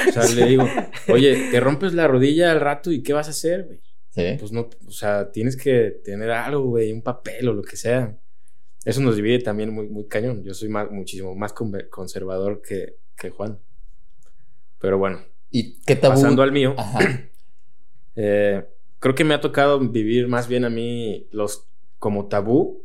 [0.09, 0.67] o sea, le digo,
[1.07, 3.81] oye, te rompes la rodilla al rato y ¿qué vas a hacer, güey?
[4.09, 4.37] ¿Sí?
[4.39, 8.17] Pues no, o sea, tienes que tener algo, güey, un papel o lo que sea.
[8.83, 10.43] Eso nos divide también muy, muy cañón.
[10.43, 11.53] Yo soy más, muchísimo más
[11.89, 13.59] conservador que, que Juan.
[14.79, 15.19] Pero bueno.
[15.49, 16.15] ¿Y qué tabú?
[16.15, 16.75] Pasando al mío.
[18.17, 18.63] Eh,
[19.05, 21.67] creo que me ha tocado vivir más bien a mí los
[21.99, 22.81] como tabú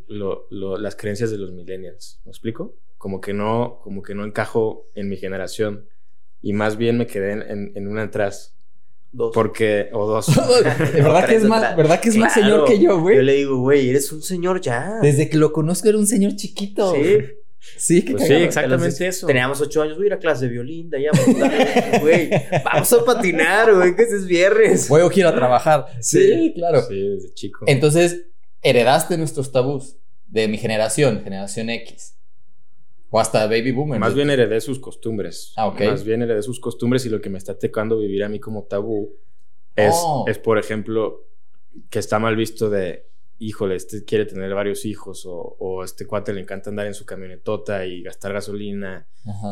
[0.50, 2.20] las creencias de los millennials.
[2.26, 2.74] ¿Me explico?
[2.98, 5.86] Como que no, como que no encajo en mi generación
[6.42, 8.54] y más bien me quedé en, en una atrás.
[9.12, 9.32] Dos.
[9.32, 10.26] Porque, o dos.
[10.92, 13.16] ¿Verdad, que es más, ¿Verdad que es más señor que yo, güey?
[13.16, 14.98] Yo le digo, güey, eres un señor ya.
[15.00, 16.92] Desde que lo conozco era un señor chiquito.
[16.96, 17.16] Sí.
[17.60, 19.26] Sí, que pues sí, exactamente eso.
[19.26, 21.10] Teníamos ocho años, voy a ir a clase de violín, de allá,
[22.00, 22.30] güey.
[22.64, 24.88] Vamos a patinar, güey, que es viernes.
[24.88, 25.86] Voy a ir a trabajar.
[26.00, 26.82] Sí, claro.
[26.82, 27.64] Sí, desde chico.
[27.66, 28.26] Entonces,
[28.62, 29.96] heredaste nuestros tabús
[30.26, 32.16] de mi generación, generación X.
[33.10, 33.98] O hasta baby boomer.
[33.98, 35.52] Más bien heredé sus costumbres.
[35.56, 35.80] Ah, ok.
[35.82, 38.64] Más bien heredé sus costumbres y lo que me está tocando vivir a mí como
[38.64, 39.16] tabú
[39.74, 40.24] es, oh.
[40.28, 41.26] es por ejemplo,
[41.90, 43.09] que está mal visto de,
[43.40, 47.04] híjole, este quiere tener varios hijos o, o este cuate le encanta andar en su
[47.04, 49.08] camionetota y gastar gasolina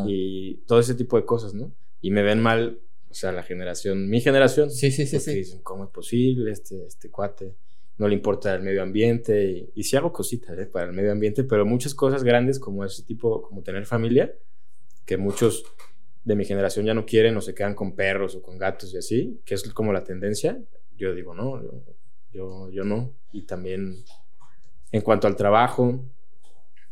[0.06, 1.72] y todo ese tipo de cosas, ¿no?
[2.00, 4.70] Y me ven mal, o sea, la generación, mi generación.
[4.70, 5.18] Sí, sí, sí.
[5.18, 5.34] sí.
[5.34, 7.56] Dicen, ¿cómo es posible este, este cuate?
[7.96, 10.66] no le importa el medio ambiente y, y sí hago cositas ¿eh?
[10.66, 14.32] para el medio ambiente, pero muchas cosas grandes como ese tipo, como tener familia,
[15.04, 15.64] que muchos
[16.24, 18.98] de mi generación ya no quieren o se quedan con perros o con gatos y
[18.98, 20.62] así, que es como la tendencia,
[20.96, 21.82] yo digo, no, yo,
[22.32, 23.12] yo, no.
[23.32, 24.04] Y también
[24.92, 26.04] en cuanto al trabajo,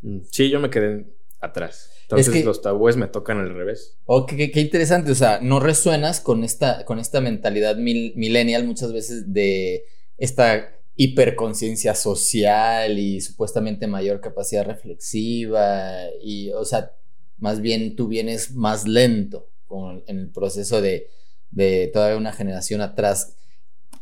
[0.02, 1.06] mm, sí, yo me quedé
[1.40, 1.92] atrás.
[2.02, 3.96] Entonces los tabúes me tocan al revés.
[4.04, 5.10] Oh, qué, qué, interesante.
[5.10, 9.84] O sea, no resuenas con esta, con esta mentalidad millennial muchas veces de
[10.16, 16.92] esta hiperconciencia social y supuestamente mayor capacidad reflexiva y, o sea,
[17.38, 19.50] más bien tú vienes más lento
[20.06, 21.10] en el proceso de,
[21.50, 23.36] de toda una generación atrás,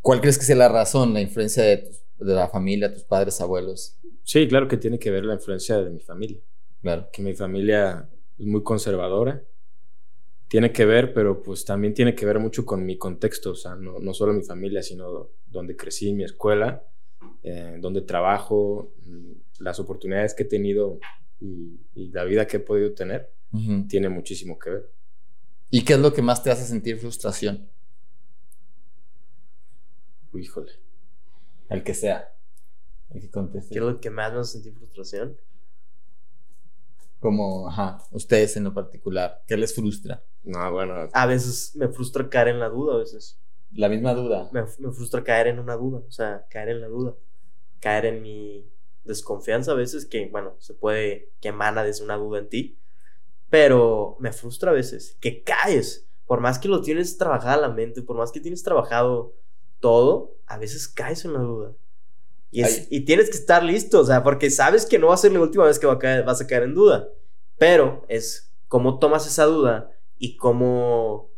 [0.05, 3.97] ¿cuál crees que sea la razón, la influencia de, de la familia, tus padres, abuelos?
[4.23, 6.41] Sí, claro que tiene que ver la influencia de mi familia.
[6.83, 7.09] Claro.
[7.11, 8.07] Que mi familia
[8.39, 9.43] es muy conservadora.
[10.49, 13.75] Tiene que ver, pero pues también tiene que ver mucho con mi contexto, o sea,
[13.77, 16.85] no, no solo mi familia, sino donde crecí, mi escuela,
[17.43, 20.99] eh, donde trabajo, mm, las oportunidades que he tenido
[21.41, 21.81] y,
[22.13, 23.33] la vida que he podido tener,
[23.89, 24.91] tiene muchísimo que ver.
[25.71, 27.69] ¿Y qué es lo que más te hace sentir frustración?
[30.39, 30.73] Híjole.
[31.69, 32.35] El que sea.
[33.11, 33.73] El que conteste.
[33.73, 35.37] ¿Qué es lo que más me hace sentir frustración?
[37.21, 40.23] Como, ajá, ustedes en lo particular, ¿qué les frustra?
[40.43, 41.09] No, bueno.
[41.13, 43.41] A veces me frustra caer en la duda, a veces.
[43.73, 44.51] La misma duda.
[44.53, 47.15] Me, me frustra caer en una duda, o sea, caer en la duda.
[47.81, 48.71] Caer en mi
[49.05, 52.79] desconfianza a veces, que, bueno, se puede, que emana desde una duda en ti.
[53.49, 56.07] Pero me frustra a veces que caes.
[56.27, 59.35] Por más que lo tienes trabajado la mente, por más que tienes trabajado
[59.85, 61.75] todo, a veces caes en la duda.
[62.51, 65.41] Y, tienes que estar listo, o sea, porque sabes que no va a ser la
[65.41, 67.11] última vez que vas a caer en duda.
[67.59, 71.29] Pero es cómo tomas esa duda y cómo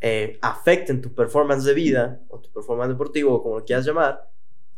[0.00, 3.86] eh, afecta en tu performance de vida o tu performance deportivo o como lo quieras
[3.86, 4.28] llamar,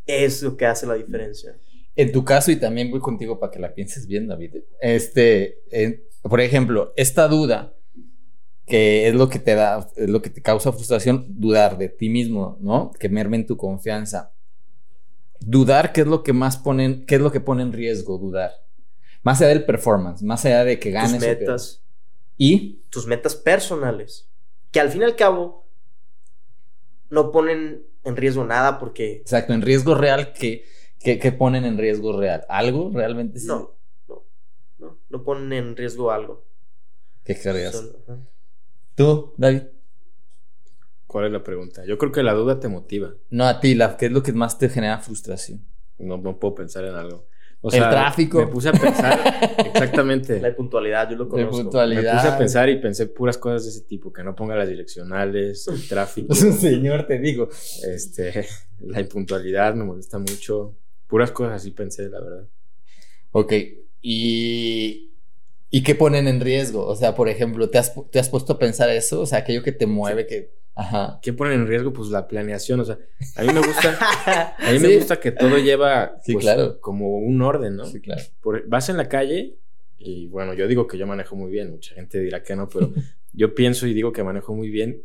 [0.04, 1.56] es lo que hace la diferencia.
[1.96, 4.56] En tu caso, y también voy contigo para que la pienses bien, David.
[4.78, 5.62] Este,
[6.20, 7.72] por ejemplo, esta duda
[8.70, 12.08] que es lo que te da, es lo que te causa frustración, dudar de ti
[12.08, 12.92] mismo, ¿no?
[12.98, 14.32] Que merme en tu confianza
[15.40, 18.52] dudar qué es lo que más ponen, qué es lo que pone en riesgo dudar.
[19.22, 21.12] Más allá del performance, más allá de que ganes.
[21.12, 21.82] Tus metas.
[22.36, 24.28] Y tus metas personales.
[24.70, 25.66] Que al fin y al cabo
[27.10, 29.16] no ponen en riesgo nada porque.
[29.16, 30.64] Exacto, en riesgo real que,
[30.98, 32.46] que, ponen en riesgo real.
[32.48, 33.40] ¿Algo realmente?
[33.44, 33.74] No,
[34.08, 34.24] no,
[34.78, 36.44] no, no ponen en riesgo algo.
[37.24, 37.84] ¿Qué querrías?
[39.00, 39.62] ¿Tú, David?
[41.06, 41.86] ¿Cuál es la pregunta?
[41.86, 43.14] Yo creo que la duda te motiva.
[43.30, 45.64] No, a ti, la, ¿qué es lo que más te genera frustración?
[45.96, 47.26] No, no puedo pensar en algo.
[47.62, 48.40] O sea, el tráfico.
[48.40, 49.18] Me puse a pensar
[49.64, 50.38] exactamente.
[50.38, 51.56] La puntualidad, yo lo conozco.
[51.56, 52.12] La puntualidad.
[52.12, 54.68] Me puse a pensar y pensé puras cosas de ese tipo, que no ponga las
[54.68, 56.34] direccionales, el tráfico.
[56.34, 57.48] Señor, te digo.
[57.82, 58.46] Este,
[58.80, 60.76] la impuntualidad me molesta mucho.
[61.06, 62.46] Puras cosas así pensé, la verdad.
[63.32, 63.54] Ok,
[64.02, 65.09] y
[65.70, 66.84] ¿Y qué ponen en riesgo?
[66.86, 69.20] O sea, por ejemplo, ¿te has, ¿te has puesto a pensar eso?
[69.20, 70.52] O sea, aquello que te mueve, que...
[70.74, 71.18] Ajá.
[71.22, 71.92] ¿Qué ponen en riesgo?
[71.92, 72.98] Pues la planeación, o sea,
[73.36, 73.98] a mí me gusta,
[74.58, 76.80] a mí me gusta que todo lleva sí, pues, claro.
[76.80, 77.84] como un orden, ¿no?
[77.84, 78.22] Sí, claro.
[78.66, 79.58] vas en la calle
[79.98, 82.92] y bueno, yo digo que yo manejo muy bien, mucha gente dirá que no, pero
[83.32, 85.02] yo pienso y digo que manejo muy bien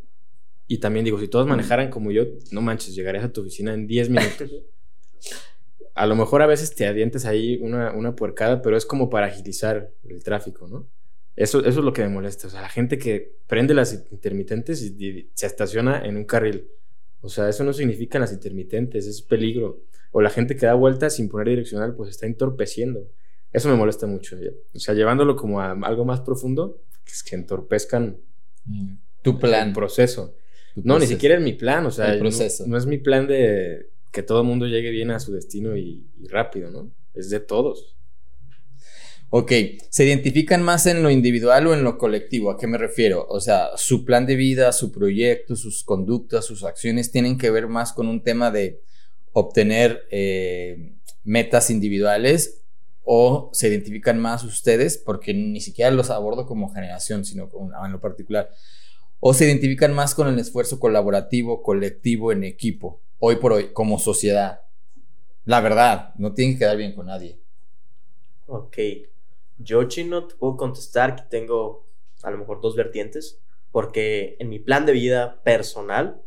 [0.68, 3.86] y también digo, si todos manejaran como yo, no manches, llegarías a tu oficina en
[3.86, 4.52] 10 minutos.
[5.96, 9.28] a lo mejor a veces te adientes ahí una, una puercada, pero es como para
[9.28, 10.88] agilizar el tráfico, ¿no?
[11.36, 12.48] Eso, eso es lo que me molesta.
[12.48, 16.68] O sea, la gente que prende las intermitentes y, se estaciona en un carril.
[17.22, 19.82] O sea, eso no significa las intermitentes, es peligro.
[20.12, 23.10] O la gente que da vueltas sin poner direccional, pues está entorpeciendo.
[23.52, 24.38] Eso me molesta mucho.
[24.74, 28.18] O sea, llevándolo como a algo más profundo, es que entorpezcan
[29.22, 29.70] tu plan.
[29.70, 30.36] El proceso.
[30.76, 31.86] no, ni siquiera es mi plan.
[31.86, 32.66] O sea, el proceso.
[32.68, 36.08] no es mi plan de que todo el mundo llegue bien a su destino y,
[36.30, 36.90] rápido, ¿no?
[37.14, 37.98] Es de todos.
[39.30, 39.52] Ok,
[39.90, 42.50] ¿se identifican más en lo individual o en lo colectivo?
[42.50, 43.28] ¿A qué me refiero?
[43.28, 47.68] O sea, su plan de vida, su proyecto, sus conductas, sus acciones tienen que ver
[47.68, 48.82] más con un tema de
[49.34, 50.94] obtener eh,
[51.26, 52.62] metas individuales
[53.04, 57.52] o se identifican más ustedes, porque ni siquiera los abordo como generación, sino
[57.86, 58.50] en lo particular,
[59.20, 64.00] o se identifican más con el esfuerzo colaborativo, colectivo, en equipo hoy por hoy como
[64.00, 64.62] sociedad.
[65.46, 67.40] La verdad, no tiene que quedar bien con nadie.
[68.48, 68.78] Ok.
[69.58, 71.86] Yo, Chino, te puedo contestar que tengo
[72.24, 73.40] a lo mejor dos vertientes,
[73.72, 76.22] porque en mi plan de vida personal,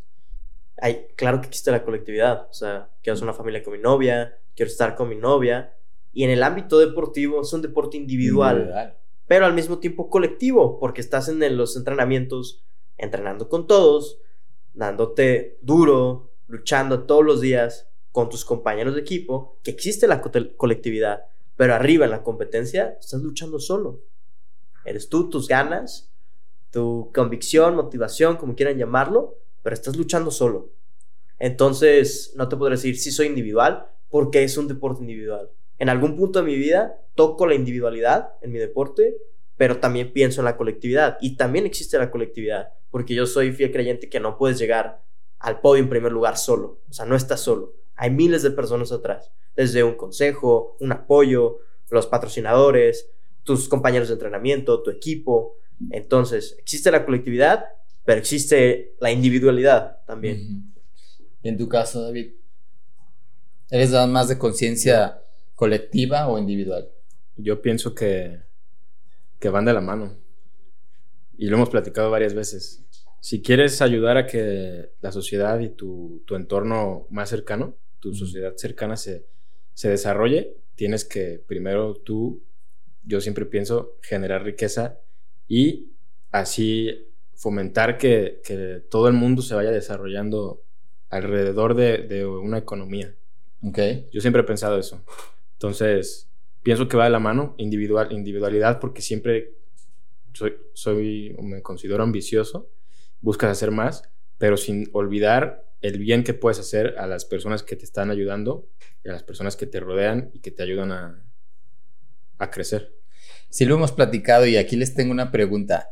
[0.77, 2.47] hay, claro que existe la colectividad.
[2.49, 5.73] O sea, quiero hacer una familia con mi novia, quiero estar con mi novia.
[6.13, 8.95] Y en el ámbito deportivo es un deporte individual,
[9.27, 12.63] pero al mismo tiempo colectivo, porque estás en los entrenamientos
[12.97, 14.19] entrenando con todos,
[14.73, 21.25] dándote duro, luchando todos los días con tus compañeros de equipo, que existe la colectividad,
[21.55, 24.01] pero arriba en la competencia estás luchando solo.
[24.83, 26.11] Eres tú, tus ganas,
[26.71, 30.71] tu convicción, motivación, como quieran llamarlo, pero estás luchando solo.
[31.37, 35.51] Entonces, no te podré decir si soy individual, porque es un deporte individual.
[35.77, 39.15] En algún punto de mi vida toco la individualidad en mi deporte,
[39.55, 41.17] pero también pienso en la colectividad.
[41.21, 45.03] Y también existe la colectividad, porque yo soy fiel creyente que no puedes llegar
[45.39, 46.81] al podio en primer lugar solo.
[46.89, 47.73] O sea, no estás solo.
[47.95, 49.31] Hay miles de personas atrás.
[49.55, 53.09] Desde un consejo, un apoyo, los patrocinadores,
[53.43, 55.57] tus compañeros de entrenamiento, tu equipo.
[55.91, 57.65] Entonces, existe la colectividad,
[58.05, 60.73] pero existe la individualidad también.
[61.43, 62.33] en tu caso, David?
[63.69, 65.21] ¿Eres más de conciencia
[65.55, 66.89] colectiva o individual?
[67.37, 68.41] Yo pienso que,
[69.39, 70.17] que van de la mano.
[71.37, 72.83] Y lo hemos platicado varias veces.
[73.21, 78.53] Si quieres ayudar a que la sociedad y tu, tu entorno más cercano, tu sociedad
[78.55, 79.25] cercana se,
[79.73, 82.41] se desarrolle, tienes que primero tú,
[83.03, 84.99] yo siempre pienso, generar riqueza
[85.47, 85.91] y
[86.31, 90.61] así fomentar que, que todo el mundo se vaya desarrollando
[91.09, 93.15] alrededor de, de, una economía.
[93.61, 94.07] Okay.
[94.11, 95.01] Yo siempre he pensado eso.
[95.53, 96.29] Entonces,
[96.63, 99.53] pienso que va de la mano, individual, individualidad, porque siempre
[100.33, 102.69] soy, soy, me considero ambicioso,
[103.21, 104.03] buscas hacer más,
[104.37, 108.67] pero sin olvidar el bien que puedes hacer a las personas que te están ayudando
[109.09, 112.95] a las personas que te rodean y que te ayudan a, crecer.
[113.49, 115.89] Sí lo hemos platicado y aquí les tengo una pregunta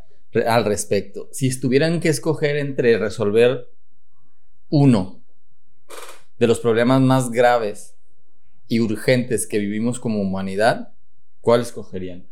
[0.47, 1.29] al respecto.
[1.31, 3.69] Si estuvieran que escoger entre resolver
[4.69, 5.21] uno
[6.39, 7.95] de los problemas más graves
[8.67, 10.93] y urgentes que vivimos como humanidad,
[11.41, 12.27] ¿cuál escogerían?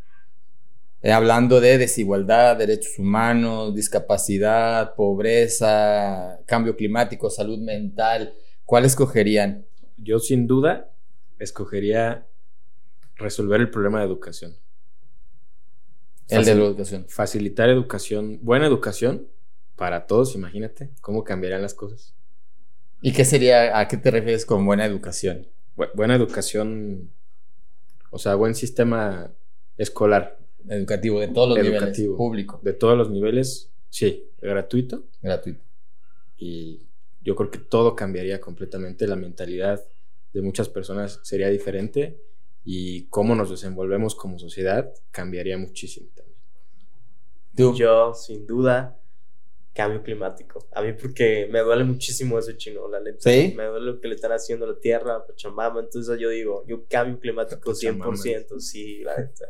[1.06, 9.68] Eh, hablando de desigualdad, derechos humanos, discapacidad, pobreza, cambio climático, salud mental, ¿cuál escogerían?
[9.98, 10.92] Yo sin duda
[11.38, 12.26] escogería
[13.18, 14.56] resolver el problema de educación.
[16.28, 17.06] El de la educación.
[17.08, 19.28] Facilitar educación, buena educación
[19.76, 22.16] para todos, imagínate cómo cambiarían las cosas.
[23.00, 25.46] ¿Y qué sería, a qué te refieres con buena educación?
[25.94, 27.12] buena educación,
[28.10, 29.32] o sea, buen sistema
[29.78, 30.40] escolar.
[30.70, 32.02] Educativo, de todos los niveles.
[32.18, 32.60] Público.
[32.64, 35.06] De todos los niveles, sí, gratuito.
[35.22, 35.64] Gratuito.
[36.38, 36.82] Y
[37.22, 39.84] yo creo que todo cambiaría completamente, la mentalidad
[40.34, 42.22] de muchas personas sería diferente
[42.64, 46.38] y cómo nos desenvolvemos como sociedad cambiaría muchísimo también.
[47.56, 47.76] ¿Tú?
[47.76, 49.00] Yo, sin duda,
[49.74, 50.68] cambio climático.
[50.74, 53.30] A mí porque me duele muchísimo eso chino, la neta.
[53.30, 53.54] ¿Sí?
[53.56, 55.80] Me duele lo que le están haciendo a la Tierra, a Pachamama.
[55.80, 59.46] Entonces yo digo, yo cambio climático 100%, sí, la neta.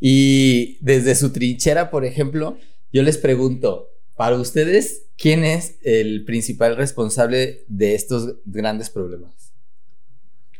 [0.00, 2.56] Y desde su trinchera, por ejemplo,
[2.92, 9.52] yo les pregunto, para ustedes, ¿quién es el principal responsable de estos grandes problemas?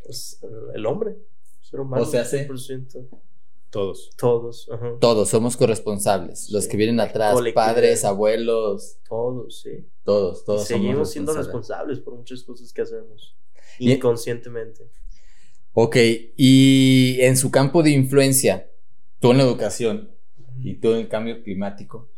[0.05, 0.41] Pues
[0.75, 1.17] el hombre,
[1.61, 3.09] ser humano, o sea, 100%.
[3.71, 4.11] Todos.
[4.17, 4.69] Todos.
[5.01, 6.51] Todos somos corresponsables.
[6.51, 8.97] Los que vienen atrás, padres, abuelos.
[9.09, 9.87] Todos, sí.
[10.05, 10.67] Todos, todos.
[10.67, 13.37] seguimos siendo responsables por muchas cosas que hacemos.
[13.79, 14.91] Inconscientemente.
[15.73, 15.97] Ok,
[16.37, 18.70] y en su campo de influencia,
[19.21, 20.11] tú en la educación
[20.59, 22.11] y tú en el cambio climático,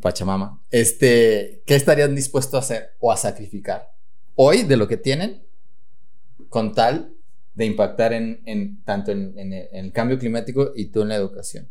[0.00, 3.94] Pachamama, este, ¿qué estarían dispuestos a hacer o a sacrificar
[4.34, 5.46] hoy de lo que tienen
[6.48, 7.16] con tal
[7.54, 11.68] de impactar en, tanto en, el cambio climático y tú en la educación.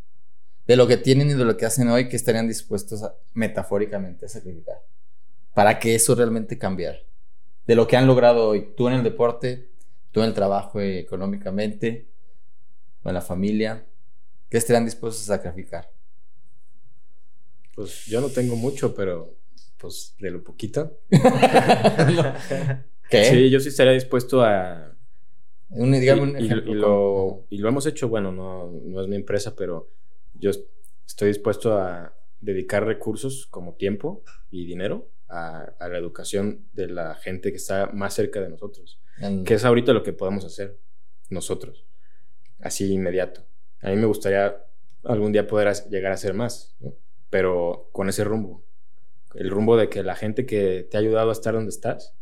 [0.65, 3.02] De lo que tienen y de lo que hacen hoy, que estarían dispuestos
[3.36, 4.82] metafóricamente a sacrificar.
[5.54, 6.98] Para que eso realmente cambiara.
[7.67, 9.69] De lo que han logrado hoy, tú en el deporte,
[10.12, 12.08] tú en el trabajo económicamente,
[13.04, 13.86] en la familia,
[14.56, 15.91] ¿qué estarían dispuestos a sacrificar?
[17.76, 19.36] Pues yo no tengo mucho, pero
[19.78, 20.98] pues de lo poquito.
[23.10, 23.26] ¿Qué?
[23.26, 24.96] Sí, yo sí estaría dispuesto a
[25.72, 29.91] un, y, lo, y, lo, hemos hecho, bueno, no, no es mi empresa, pero
[30.36, 30.52] yo
[31.06, 37.52] estoy dispuesto a dedicar recursos como tiempo y dinero a, la educación de la gente
[37.52, 39.02] que está más cerca de nosotros,
[39.46, 40.80] que es ahorita lo que podemos hacer
[41.30, 41.86] nosotros,
[42.62, 43.46] así inmediato.
[43.86, 44.65] A mí me gustaría
[45.04, 46.76] algún día poder llegar a ser más,
[47.30, 48.63] pero con ese rumbo,
[49.36, 52.15] el rumbo de que la gente que te ha ayudado a estar donde estás,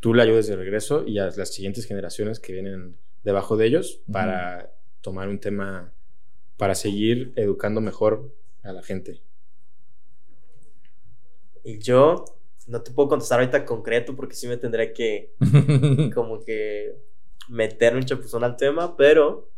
[0.00, 4.02] tú le ayudes de regreso y a las siguientes generaciones que vienen debajo de ellos
[4.12, 5.90] para tomar un tema,
[6.58, 9.22] para seguir educando mejor a la gente.
[11.64, 12.26] Y yo
[12.66, 15.32] no te puedo contestar ahorita concreto porque sí me tendré que
[16.14, 16.94] como que
[17.48, 19.48] meter un chapuzón al tema, pero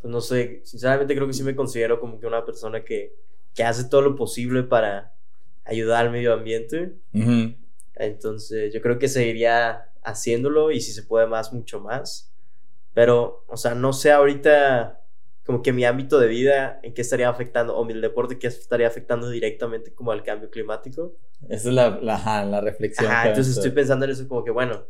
[0.00, 3.14] pues no sé, sinceramente creo que sí me considero como que una persona que,
[3.54, 5.14] que hace todo lo posible para
[5.64, 6.94] ayudar al medio ambiente.
[7.94, 12.32] Entonces, yo creo que seguiría haciéndolo y si se puede más, mucho más.
[12.94, 15.02] Pero, o sea, no sé ahorita
[15.44, 18.88] como que mi ámbito de vida en qué estaría afectando, o mi deporte que estaría
[18.88, 21.14] afectando directamente como al cambio climático.
[21.48, 23.10] Esa es la, la, la reflexión.
[23.10, 24.84] Ajá, entonces estoy pensando en eso como que, bueno,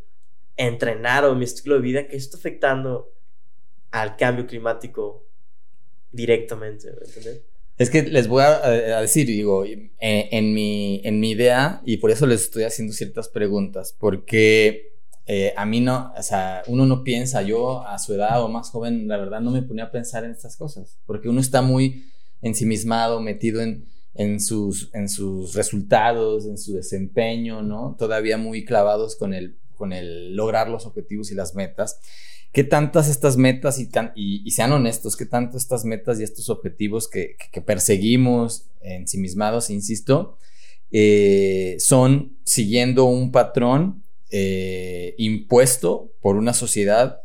[0.56, 3.12] entrenar o mi estilo de vida, ¿qué está afectando
[3.90, 5.26] al cambio climático
[6.12, 6.90] directamente?
[6.90, 7.40] ¿me
[7.78, 9.64] es que les voy a, decir, digo,
[10.00, 14.94] en, mi, en mi idea, y por eso les estoy haciendo ciertas preguntas, porque
[15.26, 18.70] eh, a mí no, o sea, uno no piensa, yo a su edad o más
[18.70, 22.10] joven, la verdad no me ponía a pensar en estas cosas, porque uno está muy
[22.40, 27.94] ensimismado, metido en, en, sus, en sus resultados, en su desempeño, ¿no?
[27.98, 32.00] Todavía muy clavados con el, con el lograr los objetivos y las metas.
[32.56, 37.36] ¿Qué tantas estas metas y, sean honestos, qué tanto estas metas y estos objetivos que,
[37.66, 40.38] perseguimos ensimismados, insisto,
[40.90, 47.20] eh, son siguiendo un patrón eh, impuesto por una sociedad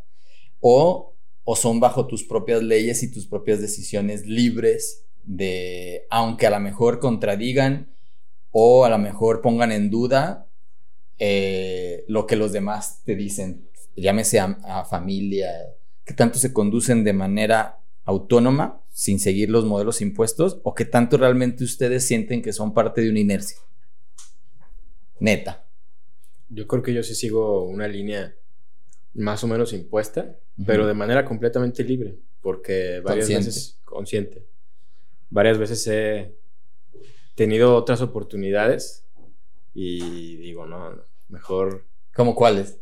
[0.59, 1.15] o,
[1.45, 6.59] o son bajo tus propias leyes y tus propias decisiones libres de, aunque a lo
[6.59, 7.89] mejor contradigan
[8.51, 10.49] o a lo mejor pongan en duda
[11.19, 15.49] eh, lo que los demás te dicen, llámese a, familia,
[16.05, 21.17] que tanto se conducen de manera autónoma, sin seguir los modelos impuestos, o que tanto
[21.17, 23.57] realmente ustedes sienten que son parte de una inercia.
[25.19, 25.65] Neta.
[26.49, 28.35] Yo creo que yo sí sigo una línea
[29.13, 34.45] más o menos impuesta, pero de manera completamente libre, porque varias veces consciente.
[35.29, 36.35] Varias veces he
[37.35, 39.05] tenido otras oportunidades
[39.73, 41.85] y digo, no, mejor.
[42.13, 42.79] ¿Cómo cuáles?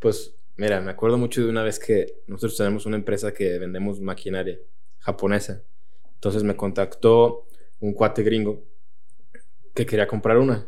[0.00, 4.00] Pues mira, me acuerdo mucho de una vez que nosotros tenemos una empresa que vendemos
[4.00, 4.58] maquinaria
[4.98, 5.62] japonesa.
[6.14, 7.46] Entonces me contactó
[7.80, 8.64] un cuate gringo
[9.74, 10.66] que quería comprar una.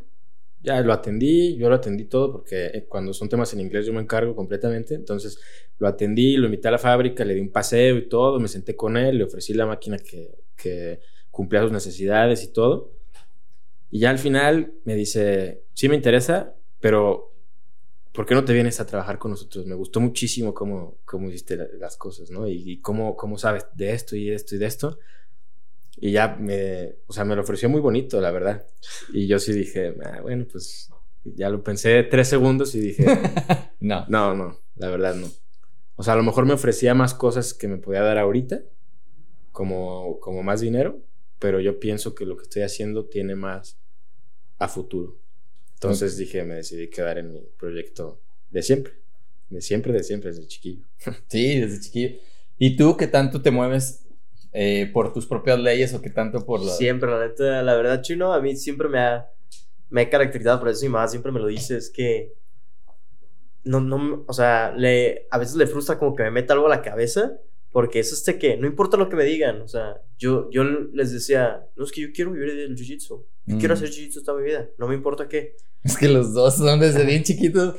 [0.62, 3.94] Ya lo atendí, yo lo atendí todo porque eh, cuando son temas en inglés yo
[3.94, 4.94] me encargo completamente.
[4.94, 5.40] Entonces
[5.78, 8.76] lo atendí, lo invité a la fábrica, le di un paseo y todo, me senté
[8.76, 12.92] con él, le ofrecí la máquina que, que cumplía sus necesidades y todo.
[13.90, 17.31] Y ya al final me dice, sí me interesa, pero
[18.12, 19.66] ¿por qué no te vienes a trabajar con nosotros?
[19.66, 22.46] Me gustó muchísimo cómo, cómo hiciste las cosas, ¿no?
[22.46, 24.98] Y, cómo, cómo sabes de esto y de esto y de esto.
[25.96, 28.66] Y ya me, o sea, me lo ofreció muy bonito, la verdad.
[29.12, 30.90] Y yo sí dije, ah, bueno, pues
[31.24, 33.06] ya lo pensé tres segundos y dije,
[33.80, 35.28] no, no, no, la verdad no.
[35.96, 38.62] O sea, a lo mejor me ofrecía más cosas que me podía dar ahorita,
[39.52, 41.00] como, como más dinero,
[41.38, 43.78] pero yo pienso que lo que estoy haciendo tiene más
[44.58, 45.21] a futuro.
[45.82, 48.20] Entonces dije, me decidí quedar en mi proyecto
[48.50, 48.92] de siempre.
[49.50, 50.84] De siempre, de siempre, desde chiquillo.
[51.26, 52.16] Sí, desde chiquillo.
[52.56, 54.04] ¿Y tú qué tanto te mueves
[54.52, 56.70] eh, por tus propias leyes o qué tanto por la...
[56.72, 59.28] Siempre, la neta, la verdad, Chino, a mí siempre me ha,
[59.90, 62.34] me he caracterizado por eso y más siempre me lo dice, es que
[63.64, 66.70] no, no, o sea, le, a veces le frustra como que me meta algo a
[66.70, 67.38] la cabeza
[67.72, 71.12] porque es este que, no importa lo que me digan, o sea, yo, yo les
[71.12, 73.24] decía, no, es que yo quiero vivir del jiu-jitsu.
[73.46, 73.76] Yo quiero mm.
[73.76, 75.56] hacer jiu-jitsu toda mi vida, no me importa qué.
[75.82, 77.74] Es que los dos son desde bien chiquitos.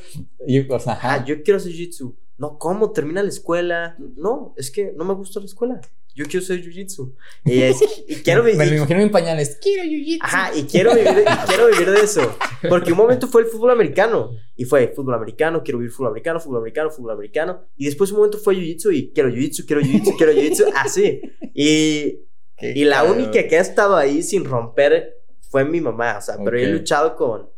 [0.46, 2.14] Y, o sea, ah, yo quiero hacer jiu-jitsu.
[2.36, 2.92] No, ¿cómo?
[2.92, 3.96] Termina la escuela.
[4.16, 5.80] No, es que no me gusta la escuela.
[6.14, 7.14] Yo quiero hacer jiu-jitsu.
[7.44, 7.62] Y,
[8.08, 8.58] y, quiero vivir.
[8.58, 9.58] me lo imagino en pañales.
[9.60, 10.18] Quiero jiu-jitsu.
[10.20, 12.36] Ajá, y quiero vivir, y quiero vivir de eso.
[12.68, 14.30] Porque un momento fue el fútbol americano.
[14.56, 17.64] Y fue fútbol americano, quiero vivir fútbol americano, fútbol americano, fútbol americano.
[17.76, 20.72] Y después un momento fue jiu-jitsu y quiero jiu-jitsu, quiero jiu-jitsu, quiero jiu-jitsu.
[20.76, 21.20] Así.
[21.54, 22.20] Y,
[22.60, 25.23] y la única que ha estado ahí sin romper
[25.54, 26.18] fue mi mamá.
[26.18, 27.48] O sea, pero yo he luchado con,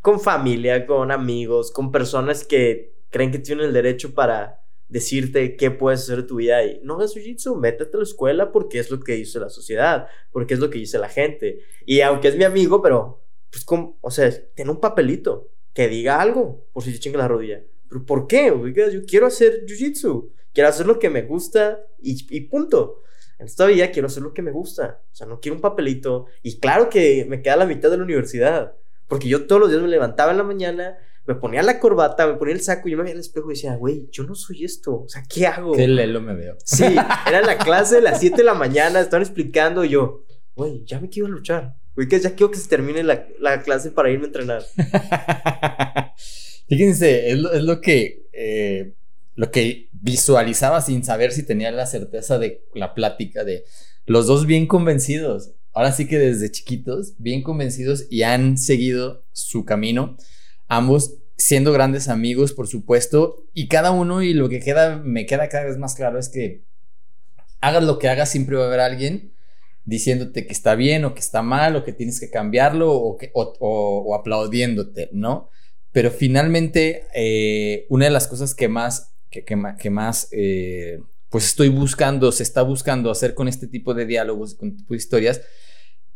[0.00, 5.70] con familia, con amigos, con personas que creen que tienen el derecho para decirte qué
[5.70, 8.90] puedes hacer de tu vida y no hagas jiu-jitsu, métete a la escuela porque es
[8.90, 11.60] lo que dice la sociedad, porque es lo que dice la gente.
[11.84, 16.22] Y aunque es mi amigo, pero, pues, como, o sea, tiene un papelito que diga
[16.22, 17.62] algo por si se chinga la rodilla.
[17.90, 18.46] ¿Pero por qué?
[18.94, 23.02] Yo quiero hacer jiu-jitsu, quiero hacer lo que me gusta y, y punto.
[23.40, 25.00] En esta vida quiero hacer lo que me gusta.
[25.10, 26.26] O sea, no quiero un papelito.
[26.42, 28.74] Y claro que me queda la mitad de la universidad.
[29.08, 32.34] Porque yo todos los días me levantaba en la mañana, me ponía la corbata, me
[32.34, 34.64] ponía el saco y yo me veía al espejo y decía, güey, yo no soy
[34.64, 35.04] esto.
[35.04, 35.72] O sea, ¿qué hago?
[35.72, 36.56] Qué lelo me veo.
[36.62, 36.84] Sí,
[37.26, 41.00] era la clase de las 7 de la mañana, estaban explicando y yo, güey, ya
[41.00, 41.76] me quiero luchar.
[41.94, 44.62] Güey, que ya quiero que se termine la, la clase para irme a entrenar.
[46.68, 48.94] Fíjense, es lo, es lo que eh,
[49.40, 53.64] lo que visualizaba sin saber si tenía la certeza de la plática de
[54.04, 55.52] los dos bien convencidos.
[55.72, 60.18] Ahora sí que desde chiquitos, bien convencidos y han seguido su camino.
[60.68, 65.48] Ambos siendo grandes amigos, por supuesto, y cada uno y lo que queda, me queda
[65.48, 66.66] cada vez más claro es que
[67.62, 69.32] hagas lo que hagas, siempre va a haber alguien
[69.86, 73.32] diciéndote que está bien o que está mal o que tienes que cambiarlo o, que,
[74.14, 75.48] aplaudiéndote, ¿no?
[75.92, 81.00] Pero finalmente, eh, una de las cosas que más que, más eh,
[81.30, 84.94] pues estoy buscando, se está buscando hacer con este tipo de diálogos, con este tipo
[84.94, 85.40] de historias,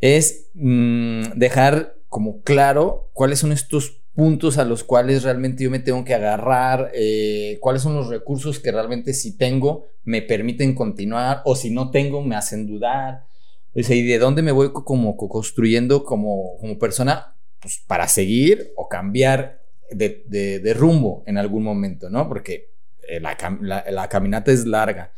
[0.01, 5.79] es mm, dejar como claro cuáles son estos puntos a los cuales realmente yo me
[5.79, 11.43] tengo que agarrar, eh, cuáles son los recursos que realmente si tengo me permiten continuar
[11.45, 13.27] o si no tengo me hacen dudar.
[13.75, 19.61] Y de dónde me voy como construyendo como, como persona pues, para seguir o cambiar
[19.91, 22.29] de, de rumbo en algún momento, ¿no?
[22.29, 22.74] Porque
[23.09, 25.13] eh, la, caminata es larga.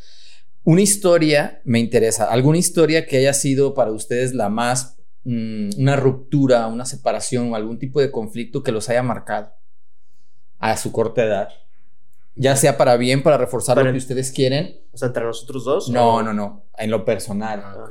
[0.65, 2.31] Una historia me interesa.
[2.31, 7.57] ¿Alguna historia que haya sido para ustedes la más, mm, una ruptura, una separación o
[7.57, 9.53] algún tipo de conflicto que los haya marcado
[10.59, 11.49] a su corta edad?
[12.35, 14.81] Ya sea para bien, para reforzar lo que ustedes quieren.
[14.93, 15.89] O sea, entre nosotros dos.
[15.89, 16.65] No, no, no.
[16.77, 17.63] En lo personal.
[17.65, 17.89] Ah,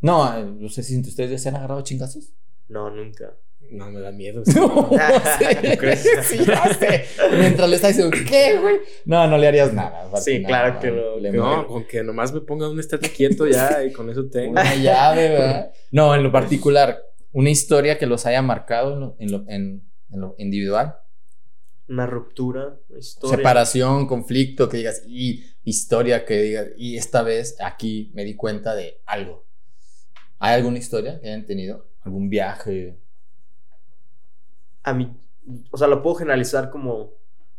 [0.00, 2.32] no, no sé si ustedes ya se han agarrado chingazos.
[2.68, 3.34] No, nunca.
[3.70, 4.42] No, me da miedo.
[4.54, 4.90] No,
[6.22, 7.04] sí, ya sé.
[7.38, 8.76] Mientras le está diciendo, ¿qué, güey?
[9.04, 10.10] No, no le harías nada.
[10.20, 11.32] Sí, claro que no.
[11.32, 14.52] no, con que nomás me ponga un estate quieto ya y con eso tengo.
[14.52, 15.72] Una llave, ¿verdad?
[15.90, 17.02] No, en lo particular,
[17.32, 20.96] una historia que los haya marcado en lo, en lo, individual.
[21.88, 23.36] Una ruptura, una historia.
[23.36, 28.74] Separación, conflicto, que digas, y historia que digas, y esta vez aquí me di cuenta
[28.74, 29.46] de algo.
[30.38, 31.88] ¿Hay alguna historia que hayan tenido?
[32.02, 32.98] ¿Algún viaje?
[34.88, 35.14] A mí,
[35.70, 37.14] o sea, lo puedo generalizar como,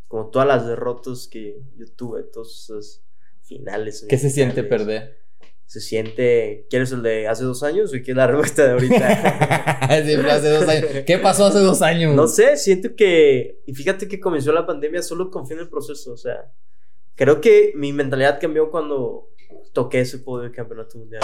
[0.07, 3.03] como todas las derrotas que yo tuve, todos esos
[3.43, 4.05] finales.
[4.07, 5.19] ¿Qué se siente perder?
[5.65, 9.07] Se siente, ¿quieres el de hace dos años o quieres la respuesta de ahorita?
[9.81, 10.89] hace dos años.
[11.05, 12.15] ¿Qué pasó hace dos años?
[12.15, 16.13] No sé, siento que, y fíjate que comenzó la pandemia, solo confío en el proceso,
[16.13, 16.51] o sea,
[17.15, 19.29] creo que mi mentalidad cambió cuando
[19.73, 21.21] toqué ese podio de campeonato mundial.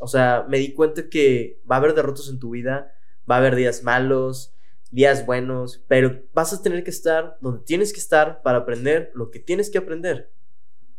[0.00, 2.94] O sea, me di cuenta que va a haber derrotas en tu vida,
[3.30, 4.54] va a haber días malos,
[4.90, 9.30] días buenos, pero vas a tener que estar donde tienes que estar para aprender lo
[9.30, 10.30] que tienes que aprender.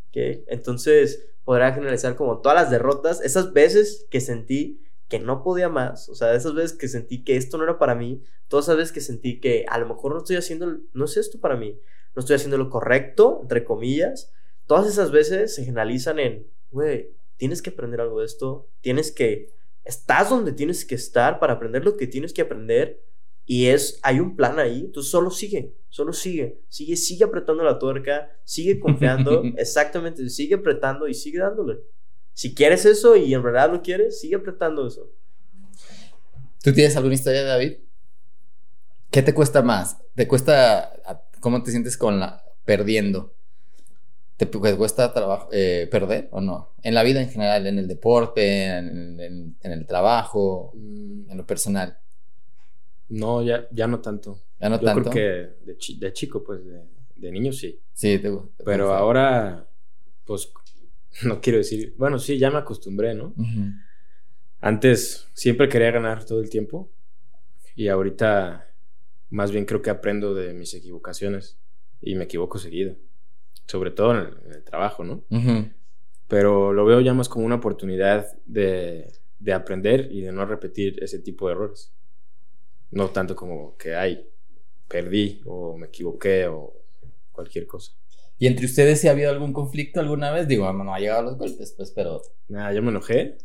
[0.08, 0.44] ¿Okay?
[0.48, 6.08] Entonces, podrá generalizar como todas las derrotas, esas veces que sentí que no podía más,
[6.08, 8.92] o sea, esas veces que sentí que esto no era para mí, todas esas veces
[8.92, 11.78] que sentí que a lo mejor no estoy haciendo, no es esto para mí,
[12.14, 14.32] no estoy haciendo lo correcto, entre comillas,
[14.66, 19.52] todas esas veces se generalizan en, güey, tienes que aprender algo de esto, tienes que,
[19.84, 23.02] estás donde tienes que estar para aprender lo que tienes que aprender
[23.44, 27.78] y es, hay un plan ahí, entonces solo sigue, solo sigue, sigue, sigue apretando la
[27.78, 31.80] tuerca, sigue confiando, exactamente, sigue apretando y sigue dándole.
[32.34, 35.10] Si quieres eso y en verdad lo quieres, sigue apretando eso.
[36.62, 37.78] ¿Tú tienes alguna historia, David?
[39.10, 39.98] ¿Qué te cuesta más?
[40.14, 40.92] ¿Te cuesta,
[41.40, 43.34] cómo te sientes con la, perdiendo?
[44.36, 46.74] ¿Te cuesta trabajo, eh, perder o no?
[46.82, 49.20] En la vida en general, en el deporte, en,
[49.60, 51.30] en el trabajo, mm.
[51.30, 51.98] en lo personal.
[53.12, 54.40] No, ya, ya no tanto.
[54.58, 55.10] Ya no tanto.
[55.10, 56.82] Creo que de, de chico, pues, de,
[57.16, 57.78] de, niño sí.
[57.92, 58.32] Sí, te,
[58.64, 59.68] Pero ahora,
[60.24, 60.50] pues,
[61.24, 61.94] no quiero decir.
[61.98, 63.34] Bueno, sí, ya me acostumbré, ¿no?
[64.62, 66.90] Antes siempre quería ganar todo el tiempo.
[67.76, 68.66] Y ahorita,
[69.28, 71.58] más bien creo que aprendo de mis equivocaciones.
[72.00, 72.96] Y me equivoco seguido.
[73.66, 75.22] Sobre todo en el, trabajo, ¿no?
[76.28, 81.02] Pero lo veo ya más como una oportunidad de, de aprender y de no repetir
[81.04, 81.92] ese tipo de errores.
[82.92, 84.28] No tanto como que, ay,
[84.86, 86.74] perdí o me equivoqué o
[87.32, 87.92] cualquier cosa.
[88.38, 90.46] ¿Y entre ustedes si ha habido algún conflicto alguna vez?
[90.46, 92.20] Digo, no ha llegado a los golpes, pues, pero...
[92.48, 93.38] Nada, yo me enojé.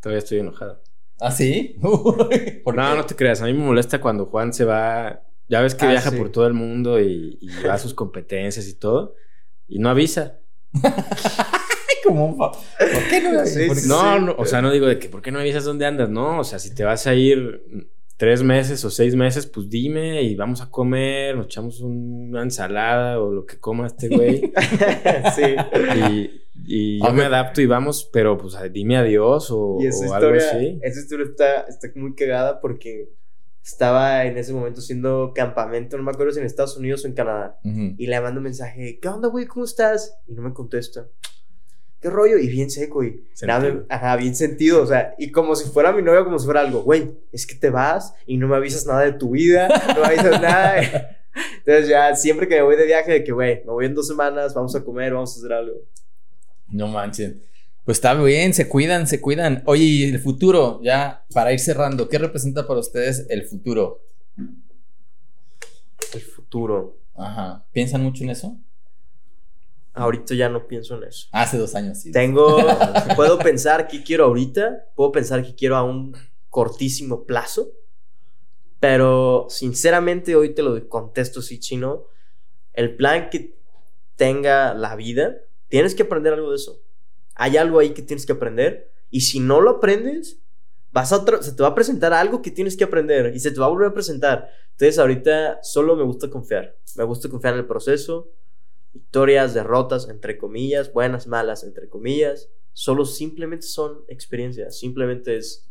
[0.00, 0.82] Todavía estoy enojado.
[1.20, 1.76] ¿Ah, sí?
[1.80, 3.40] no, no te creas.
[3.42, 5.22] A mí me molesta cuando Juan se va...
[5.48, 8.74] Ya ves que ah, viaja por todo el mundo y, va a sus competencias y
[8.74, 9.14] todo.
[9.66, 10.38] Y no avisa.
[12.04, 12.52] Como un ¿Por
[13.08, 13.86] qué no avisas?
[13.86, 16.08] no, no, o sea, no digo de que ¿por qué no avisas dónde andas?
[16.08, 17.90] No, o sea, si te vas a ir
[18.20, 23.18] tres meses o seis meses, pues dime y vamos a comer, nos echamos una ensalada
[23.18, 24.52] o lo que coma este güey.
[25.34, 25.56] sí.
[26.66, 29.78] Y, yo me adapto y vamos, pero pues dime adiós o,
[30.12, 30.78] algo así.
[30.82, 33.08] Esa historia está, está muy cagada porque
[33.64, 37.14] estaba en ese momento haciendo campamento, no me acuerdo si en Estados Unidos o en
[37.14, 37.58] Canadá.
[37.64, 39.46] Y le mando un mensaje, ¿qué onda, güey?
[39.46, 40.18] ¿Cómo estás?
[40.26, 41.08] Y no me contesta.
[42.00, 42.38] ¿Qué rollo?
[42.38, 46.02] Y bien seco, y nada, ajá, bien sentido, o sea, y como si fuera mi
[46.02, 49.02] novia, como si fuera algo, güey, es que te vas y no me avisas nada
[49.02, 51.16] de tu vida, no me avisas nada.
[51.58, 54.08] Entonces ya siempre que me voy de viaje, de que, güey, me voy en dos
[54.08, 55.76] semanas, vamos a comer, vamos a hacer algo.
[56.68, 57.34] No manches.
[57.84, 59.62] Pues está bien, se cuidan, se cuidan.
[59.66, 64.00] Oye, y el futuro, ya para ir cerrando, ¿qué representa para ustedes el futuro?
[66.12, 66.98] El futuro.
[67.14, 67.64] Ajá.
[67.72, 68.56] ¿Piensan mucho en eso?
[70.00, 71.28] Ahorita ya no pienso en eso.
[71.32, 72.10] Hace dos años, sí.
[72.10, 72.56] Tengo,
[73.16, 76.16] puedo pensar qué quiero ahorita, puedo pensar qué quiero a un
[76.48, 77.72] cortísimo plazo,
[78.80, 82.06] pero sinceramente hoy te lo contesto así, chino.
[82.72, 83.58] El plan que
[84.16, 85.36] tenga la vida,
[85.68, 86.80] tienes que aprender algo de eso.
[87.34, 90.40] Hay algo ahí que tienes que aprender y si no lo aprendes,
[90.92, 93.60] vas a se te va a presentar algo que tienes que aprender y se te
[93.60, 94.48] va a volver a presentar.
[94.72, 96.76] Entonces ahorita solo me gusta confiar.
[96.96, 98.30] Me gusta confiar en el proceso
[98.92, 105.70] victorias, derrotas, entre comillas, buenas, malas, entre comillas, solo simplemente son experiencias, simplemente es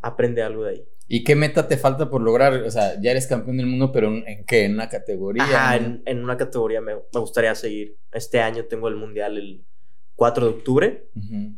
[0.00, 0.84] aprende algo de ahí.
[1.08, 2.54] ¿Y qué meta te falta por lograr?
[2.62, 4.64] O sea, ya eres campeón del mundo, pero ¿en qué?
[4.64, 5.42] ¿En una categoría?
[5.48, 7.96] Ah, en, una categoría me, me, gustaría seguir.
[8.12, 9.64] Este año tengo el mundial el
[10.14, 11.08] 4 de octubre.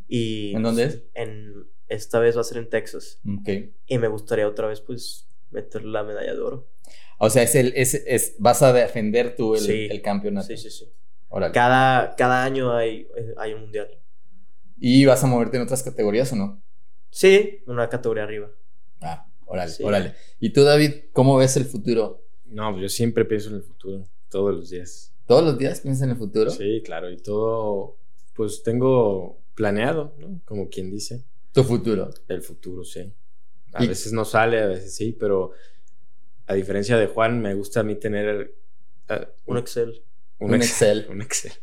[0.07, 1.03] y, ¿En dónde es?
[1.13, 3.19] En, esta vez va a ser en Texas.
[3.41, 3.49] Ok.
[3.85, 6.67] Y me gustaría otra vez, pues, meter la medalla de oro.
[7.19, 10.47] O sea, es el, es, es, vas a defender tú el, el campeonato.
[10.47, 10.91] Sí, sí, sí.
[11.53, 13.07] Cada, cada año hay,
[13.37, 13.87] hay un mundial.
[14.79, 16.61] ¿Y vas a moverte en otras categorías o no?
[17.09, 18.49] Sí, una categoría arriba.
[19.01, 20.15] Ah, órale, órale.
[20.39, 22.23] ¿Y tú, David, cómo ves el futuro?
[22.45, 25.13] No, pues yo siempre pienso en el futuro, todos los días.
[25.25, 26.51] ¿Todos los días piensas en el futuro?
[26.51, 27.97] Sí, claro, y todo,
[28.35, 30.41] pues tengo planeado, ¿no?
[30.45, 31.23] Como quien dice.
[31.51, 32.09] ¿Tu futuro?
[32.27, 33.11] El futuro, sí.
[33.73, 35.51] A veces no sale, a veces sí, pero
[36.45, 38.53] a diferencia de Juan, me gusta a mí tener...
[39.09, 40.03] Uh, un Excel.
[40.39, 41.07] Un, Excel.
[41.09, 41.53] Un Excel.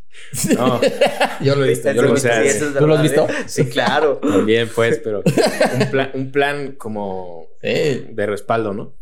[0.56, 0.80] No,
[1.40, 1.92] yo lo he visto.
[1.92, 3.26] Yo lo ¿Tú lo has visto?
[3.46, 4.16] Sí, claro.
[4.22, 8.94] También, pues, pero un plan, un plan como de respaldo, ¿no?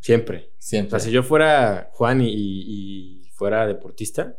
[0.00, 0.50] Siempre.
[0.58, 0.96] Siempre.
[0.96, 4.36] O sea, si yo fuera Juan y, fuera deportista,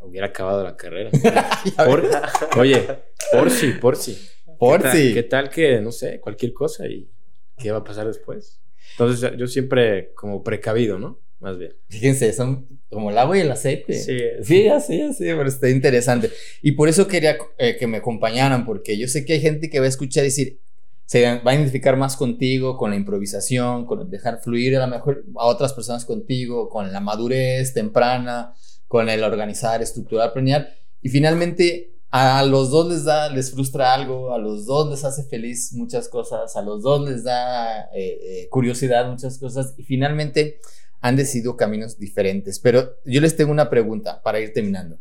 [0.00, 1.10] hubiera acabado la carrera.
[2.56, 2.86] oye,
[3.32, 4.16] por si, por si.
[4.58, 5.14] Por si.
[5.14, 7.10] ¿Qué tal que, no sé, cualquier cosa y
[7.56, 8.60] qué va a pasar después?
[8.92, 11.18] Entonces, yo siempre como precavido, ¿no?
[11.40, 11.72] Más bien.
[11.88, 13.94] Fíjense, son como el agua y el aceite.
[13.94, 16.30] Sí, sí, así, así, pero está interesante.
[16.62, 19.78] Y por eso quería eh, que me acompañaran, porque yo sé que hay gente que
[19.78, 20.60] va a escuchar y decir,
[21.04, 25.24] se va a identificar más contigo, con la improvisación, con dejar fluir a lo mejor
[25.36, 28.52] a otras personas contigo, con la madurez temprana,
[28.86, 30.68] con el organizar, estructurar, planear.
[31.00, 35.24] Y finalmente a los dos les da, les frustra algo, a los dos les hace
[35.24, 39.74] feliz muchas cosas, a los dos les da eh, eh, curiosidad muchas cosas.
[39.78, 40.60] Y finalmente
[41.00, 42.58] han decidido caminos diferentes.
[42.58, 44.98] Pero yo les tengo una pregunta para ir terminando.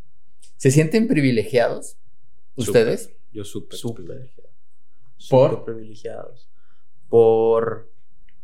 [0.58, 1.98] ¿Se sienten privilegiados
[2.56, 3.12] ustedes?
[3.32, 4.50] Yo súper privilegiado.
[5.30, 5.66] ¿Por?
[5.66, 6.50] privilegiados.
[7.10, 7.92] Por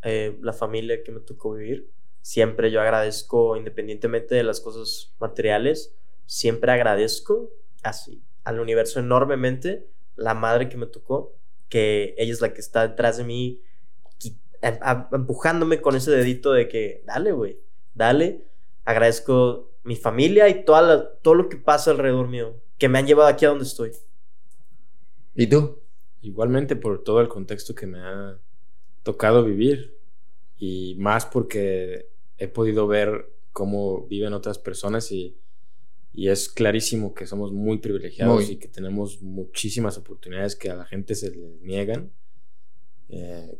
[0.03, 1.89] eh, la familia que me tocó vivir.
[2.21, 5.93] Siempre yo agradezco, independientemente de las cosas materiales,
[6.25, 7.51] siempre agradezco
[7.81, 11.35] así al universo enormemente la madre que me tocó,
[11.69, 13.61] que ella es la que está detrás de mí
[14.64, 14.78] Em,
[15.11, 17.59] empujándome con ese dedito de que, dale, güey,
[17.93, 18.45] dale.
[18.86, 23.28] Agradezco mi familia y toda todo lo que pasa alrededor mío, que me han llevado
[23.28, 23.91] aquí a donde estoy.
[25.36, 25.82] ¿Y tú?
[26.22, 28.39] Igualmente por todo el contexto que me ha
[29.03, 29.97] tocado vivir
[30.57, 32.07] y más porque
[32.38, 35.36] he podido ver cómo viven otras personas y,
[36.14, 40.86] y es clarísimo que somos muy privilegiados y que tenemos muchísimas oportunidades que a la
[40.86, 42.14] gente se le niegan.
[43.09, 43.59] Eh,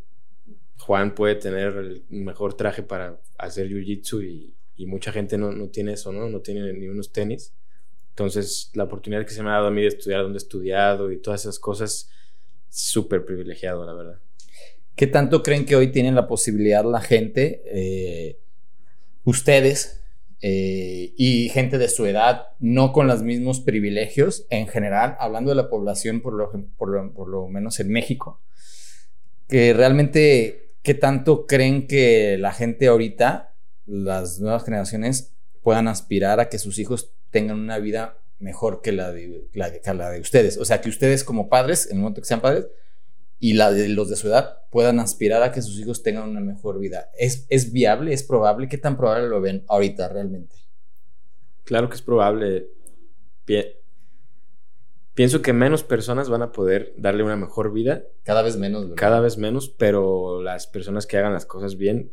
[0.80, 4.54] Juan puede tener el mejor traje para hacer jiu-jitsu y,
[4.86, 6.28] mucha gente no, no, tiene eso, ¿no?
[6.28, 7.54] No tiene ni unos tenis.
[8.10, 11.12] Entonces, la oportunidad que se me ha dado a mí de estudiar donde he estudiado
[11.12, 12.10] y todas esas cosas,
[12.70, 14.20] súper privilegiado, la verdad.
[14.96, 18.40] ¿Qué tanto creen que hoy tienen la posibilidad la gente, eh,
[19.24, 20.04] ustedes
[20.42, 25.56] eh, y gente de su edad, no con los mismos privilegios en general, hablando de
[25.56, 28.42] la población por lo, por por lo menos en México,
[29.48, 33.56] que realmente ¿Qué tanto creen que la gente ahorita,
[33.86, 39.14] las nuevas generaciones, puedan aspirar a que sus hijos tengan una vida mejor que la
[39.14, 39.48] de,
[40.20, 40.58] ustedes?
[40.58, 42.68] O sea, que ustedes como padres, en el momento que sean padres,
[43.40, 46.42] y la de los de su edad puedan aspirar a que sus hijos tengan una
[46.42, 47.10] mejor vida.
[47.18, 48.14] ¿Es, es viable?
[48.14, 48.68] ¿Es probable?
[48.68, 50.56] ¿Qué tan probable lo ven ahorita realmente?
[51.64, 52.68] Claro que es probable.
[55.14, 58.04] Pienso que menos personas van a poder darle una mejor vida.
[58.24, 58.92] Cada vez menos.
[58.96, 62.12] Cada vez menos, pero las personas que hagan las cosas bien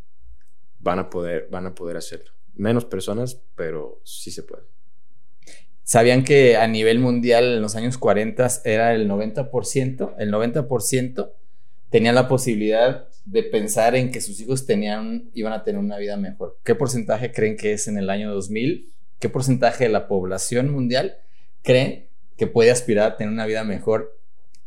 [0.80, 2.32] van a poder, van a poder hacerlo.
[2.54, 4.64] Menos personas, pero sí se puede.
[5.82, 10.14] ¿Sabían que a nivel mundial en los años 40 era el 90%?
[10.18, 11.32] El 90%
[11.88, 16.16] tenía la posibilidad de pensar en que sus hijos tenían, iban a tener una vida
[16.16, 16.58] mejor.
[16.64, 18.92] ¿Qué porcentaje creen que es en el año 2000?
[19.18, 21.16] ¿Qué porcentaje de la población mundial
[21.62, 22.09] creen
[22.40, 24.18] que puede aspirar a tener una vida mejor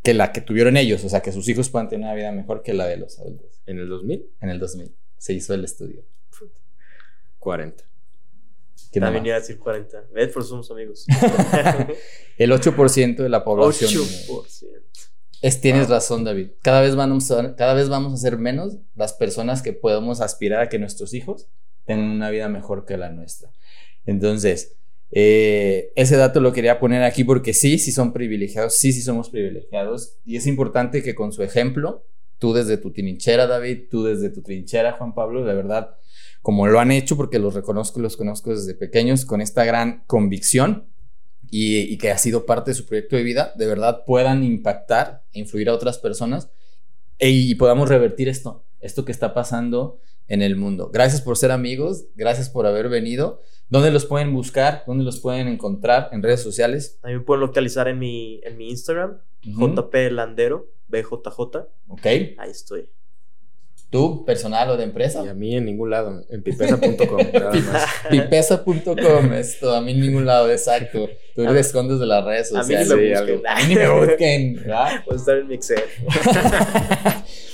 [0.03, 2.61] que la que tuvieron ellos, o sea, que sus hijos puedan tener una vida mejor
[2.61, 3.63] que la de los adultos.
[3.65, 4.29] ¿En el 2000?
[4.41, 4.93] En el 2000.
[5.17, 6.05] Se hizo el estudio.
[7.39, 7.83] 40.
[8.91, 10.03] También iba a decir 40.
[10.13, 10.31] ¿Ves?
[10.31, 11.07] Por somos amigos.
[12.37, 13.89] el 8% de la población.
[13.89, 14.83] 8%.
[15.41, 16.51] Es, tienes razón, David.
[16.61, 20.61] Cada vez, vamos a, cada vez vamos a ser menos las personas que podemos aspirar
[20.61, 21.47] a que nuestros hijos
[21.85, 23.49] tengan una vida mejor que la nuestra.
[24.05, 24.75] Entonces,
[25.15, 29.29] eh, ese dato lo quería poner aquí porque sí, sí son privilegiados, sí, sí somos
[29.29, 30.17] privilegiados.
[30.25, 32.07] Y es importante que con su ejemplo,
[32.39, 35.97] tú desde tu trinchera, David, tú desde tu trinchera, Juan Pablo, de verdad,
[36.41, 40.03] como lo han hecho, porque los reconozco y los conozco desde pequeños, con esta gran
[40.07, 40.87] convicción
[41.49, 45.39] y, que ha sido parte de su proyecto de vida, de verdad puedan impactar e
[45.39, 46.49] influir a otras personas
[47.19, 50.89] e, y podamos revertir esto, esto que está pasando en el mundo.
[50.91, 53.41] Gracias por ser amigos, gracias por haber venido.
[53.69, 54.83] ¿Dónde los pueden buscar?
[54.85, 56.99] ¿Dónde los pueden encontrar en redes sociales?
[57.03, 61.39] A mí me pueden localizar en mi, en mi Instagram, JP Landero, BJJ.
[61.87, 62.05] Ok.
[62.05, 62.89] Ahí estoy.
[63.93, 65.23] ¿Tú, personal o de empresa?
[65.23, 67.19] Y a mí en ningún lado, en pipesa.com.
[68.09, 71.07] pipesa.com, esto, a mí en ningún lado, exacto.
[71.35, 72.89] Tú te escondes de las redes sociales.
[72.89, 73.47] A mí ni me busquen.
[73.47, 74.63] A mí ni me busquen.
[74.65, 75.83] Voy a estar en mi Excel.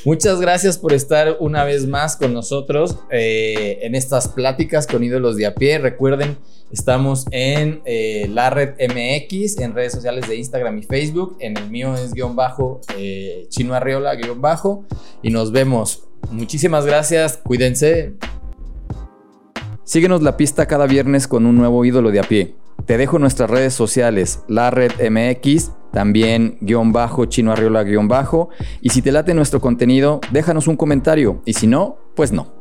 [0.10, 5.36] Muchas gracias por estar una vez más con nosotros eh, en estas pláticas con ídolos
[5.36, 5.78] de a pie.
[5.78, 6.36] Recuerden,
[6.72, 11.38] estamos en eh, la red MX, en redes sociales de Instagram y Facebook.
[11.40, 14.84] En el mío es guion bajo, eh, chino arriola guion bajo.
[15.22, 16.08] Y nos vemos.
[16.32, 18.16] Muchísimas gracias, cuídense.
[19.84, 22.56] Síguenos la pista cada viernes con un nuevo ídolo de a pie.
[22.86, 28.50] Te dejo nuestras redes sociales, la red MX, también guion bajo, chino arriola guion bajo.
[28.82, 31.42] Y si te late nuestro contenido, déjanos un comentario.
[31.46, 32.59] Y si no, pues no.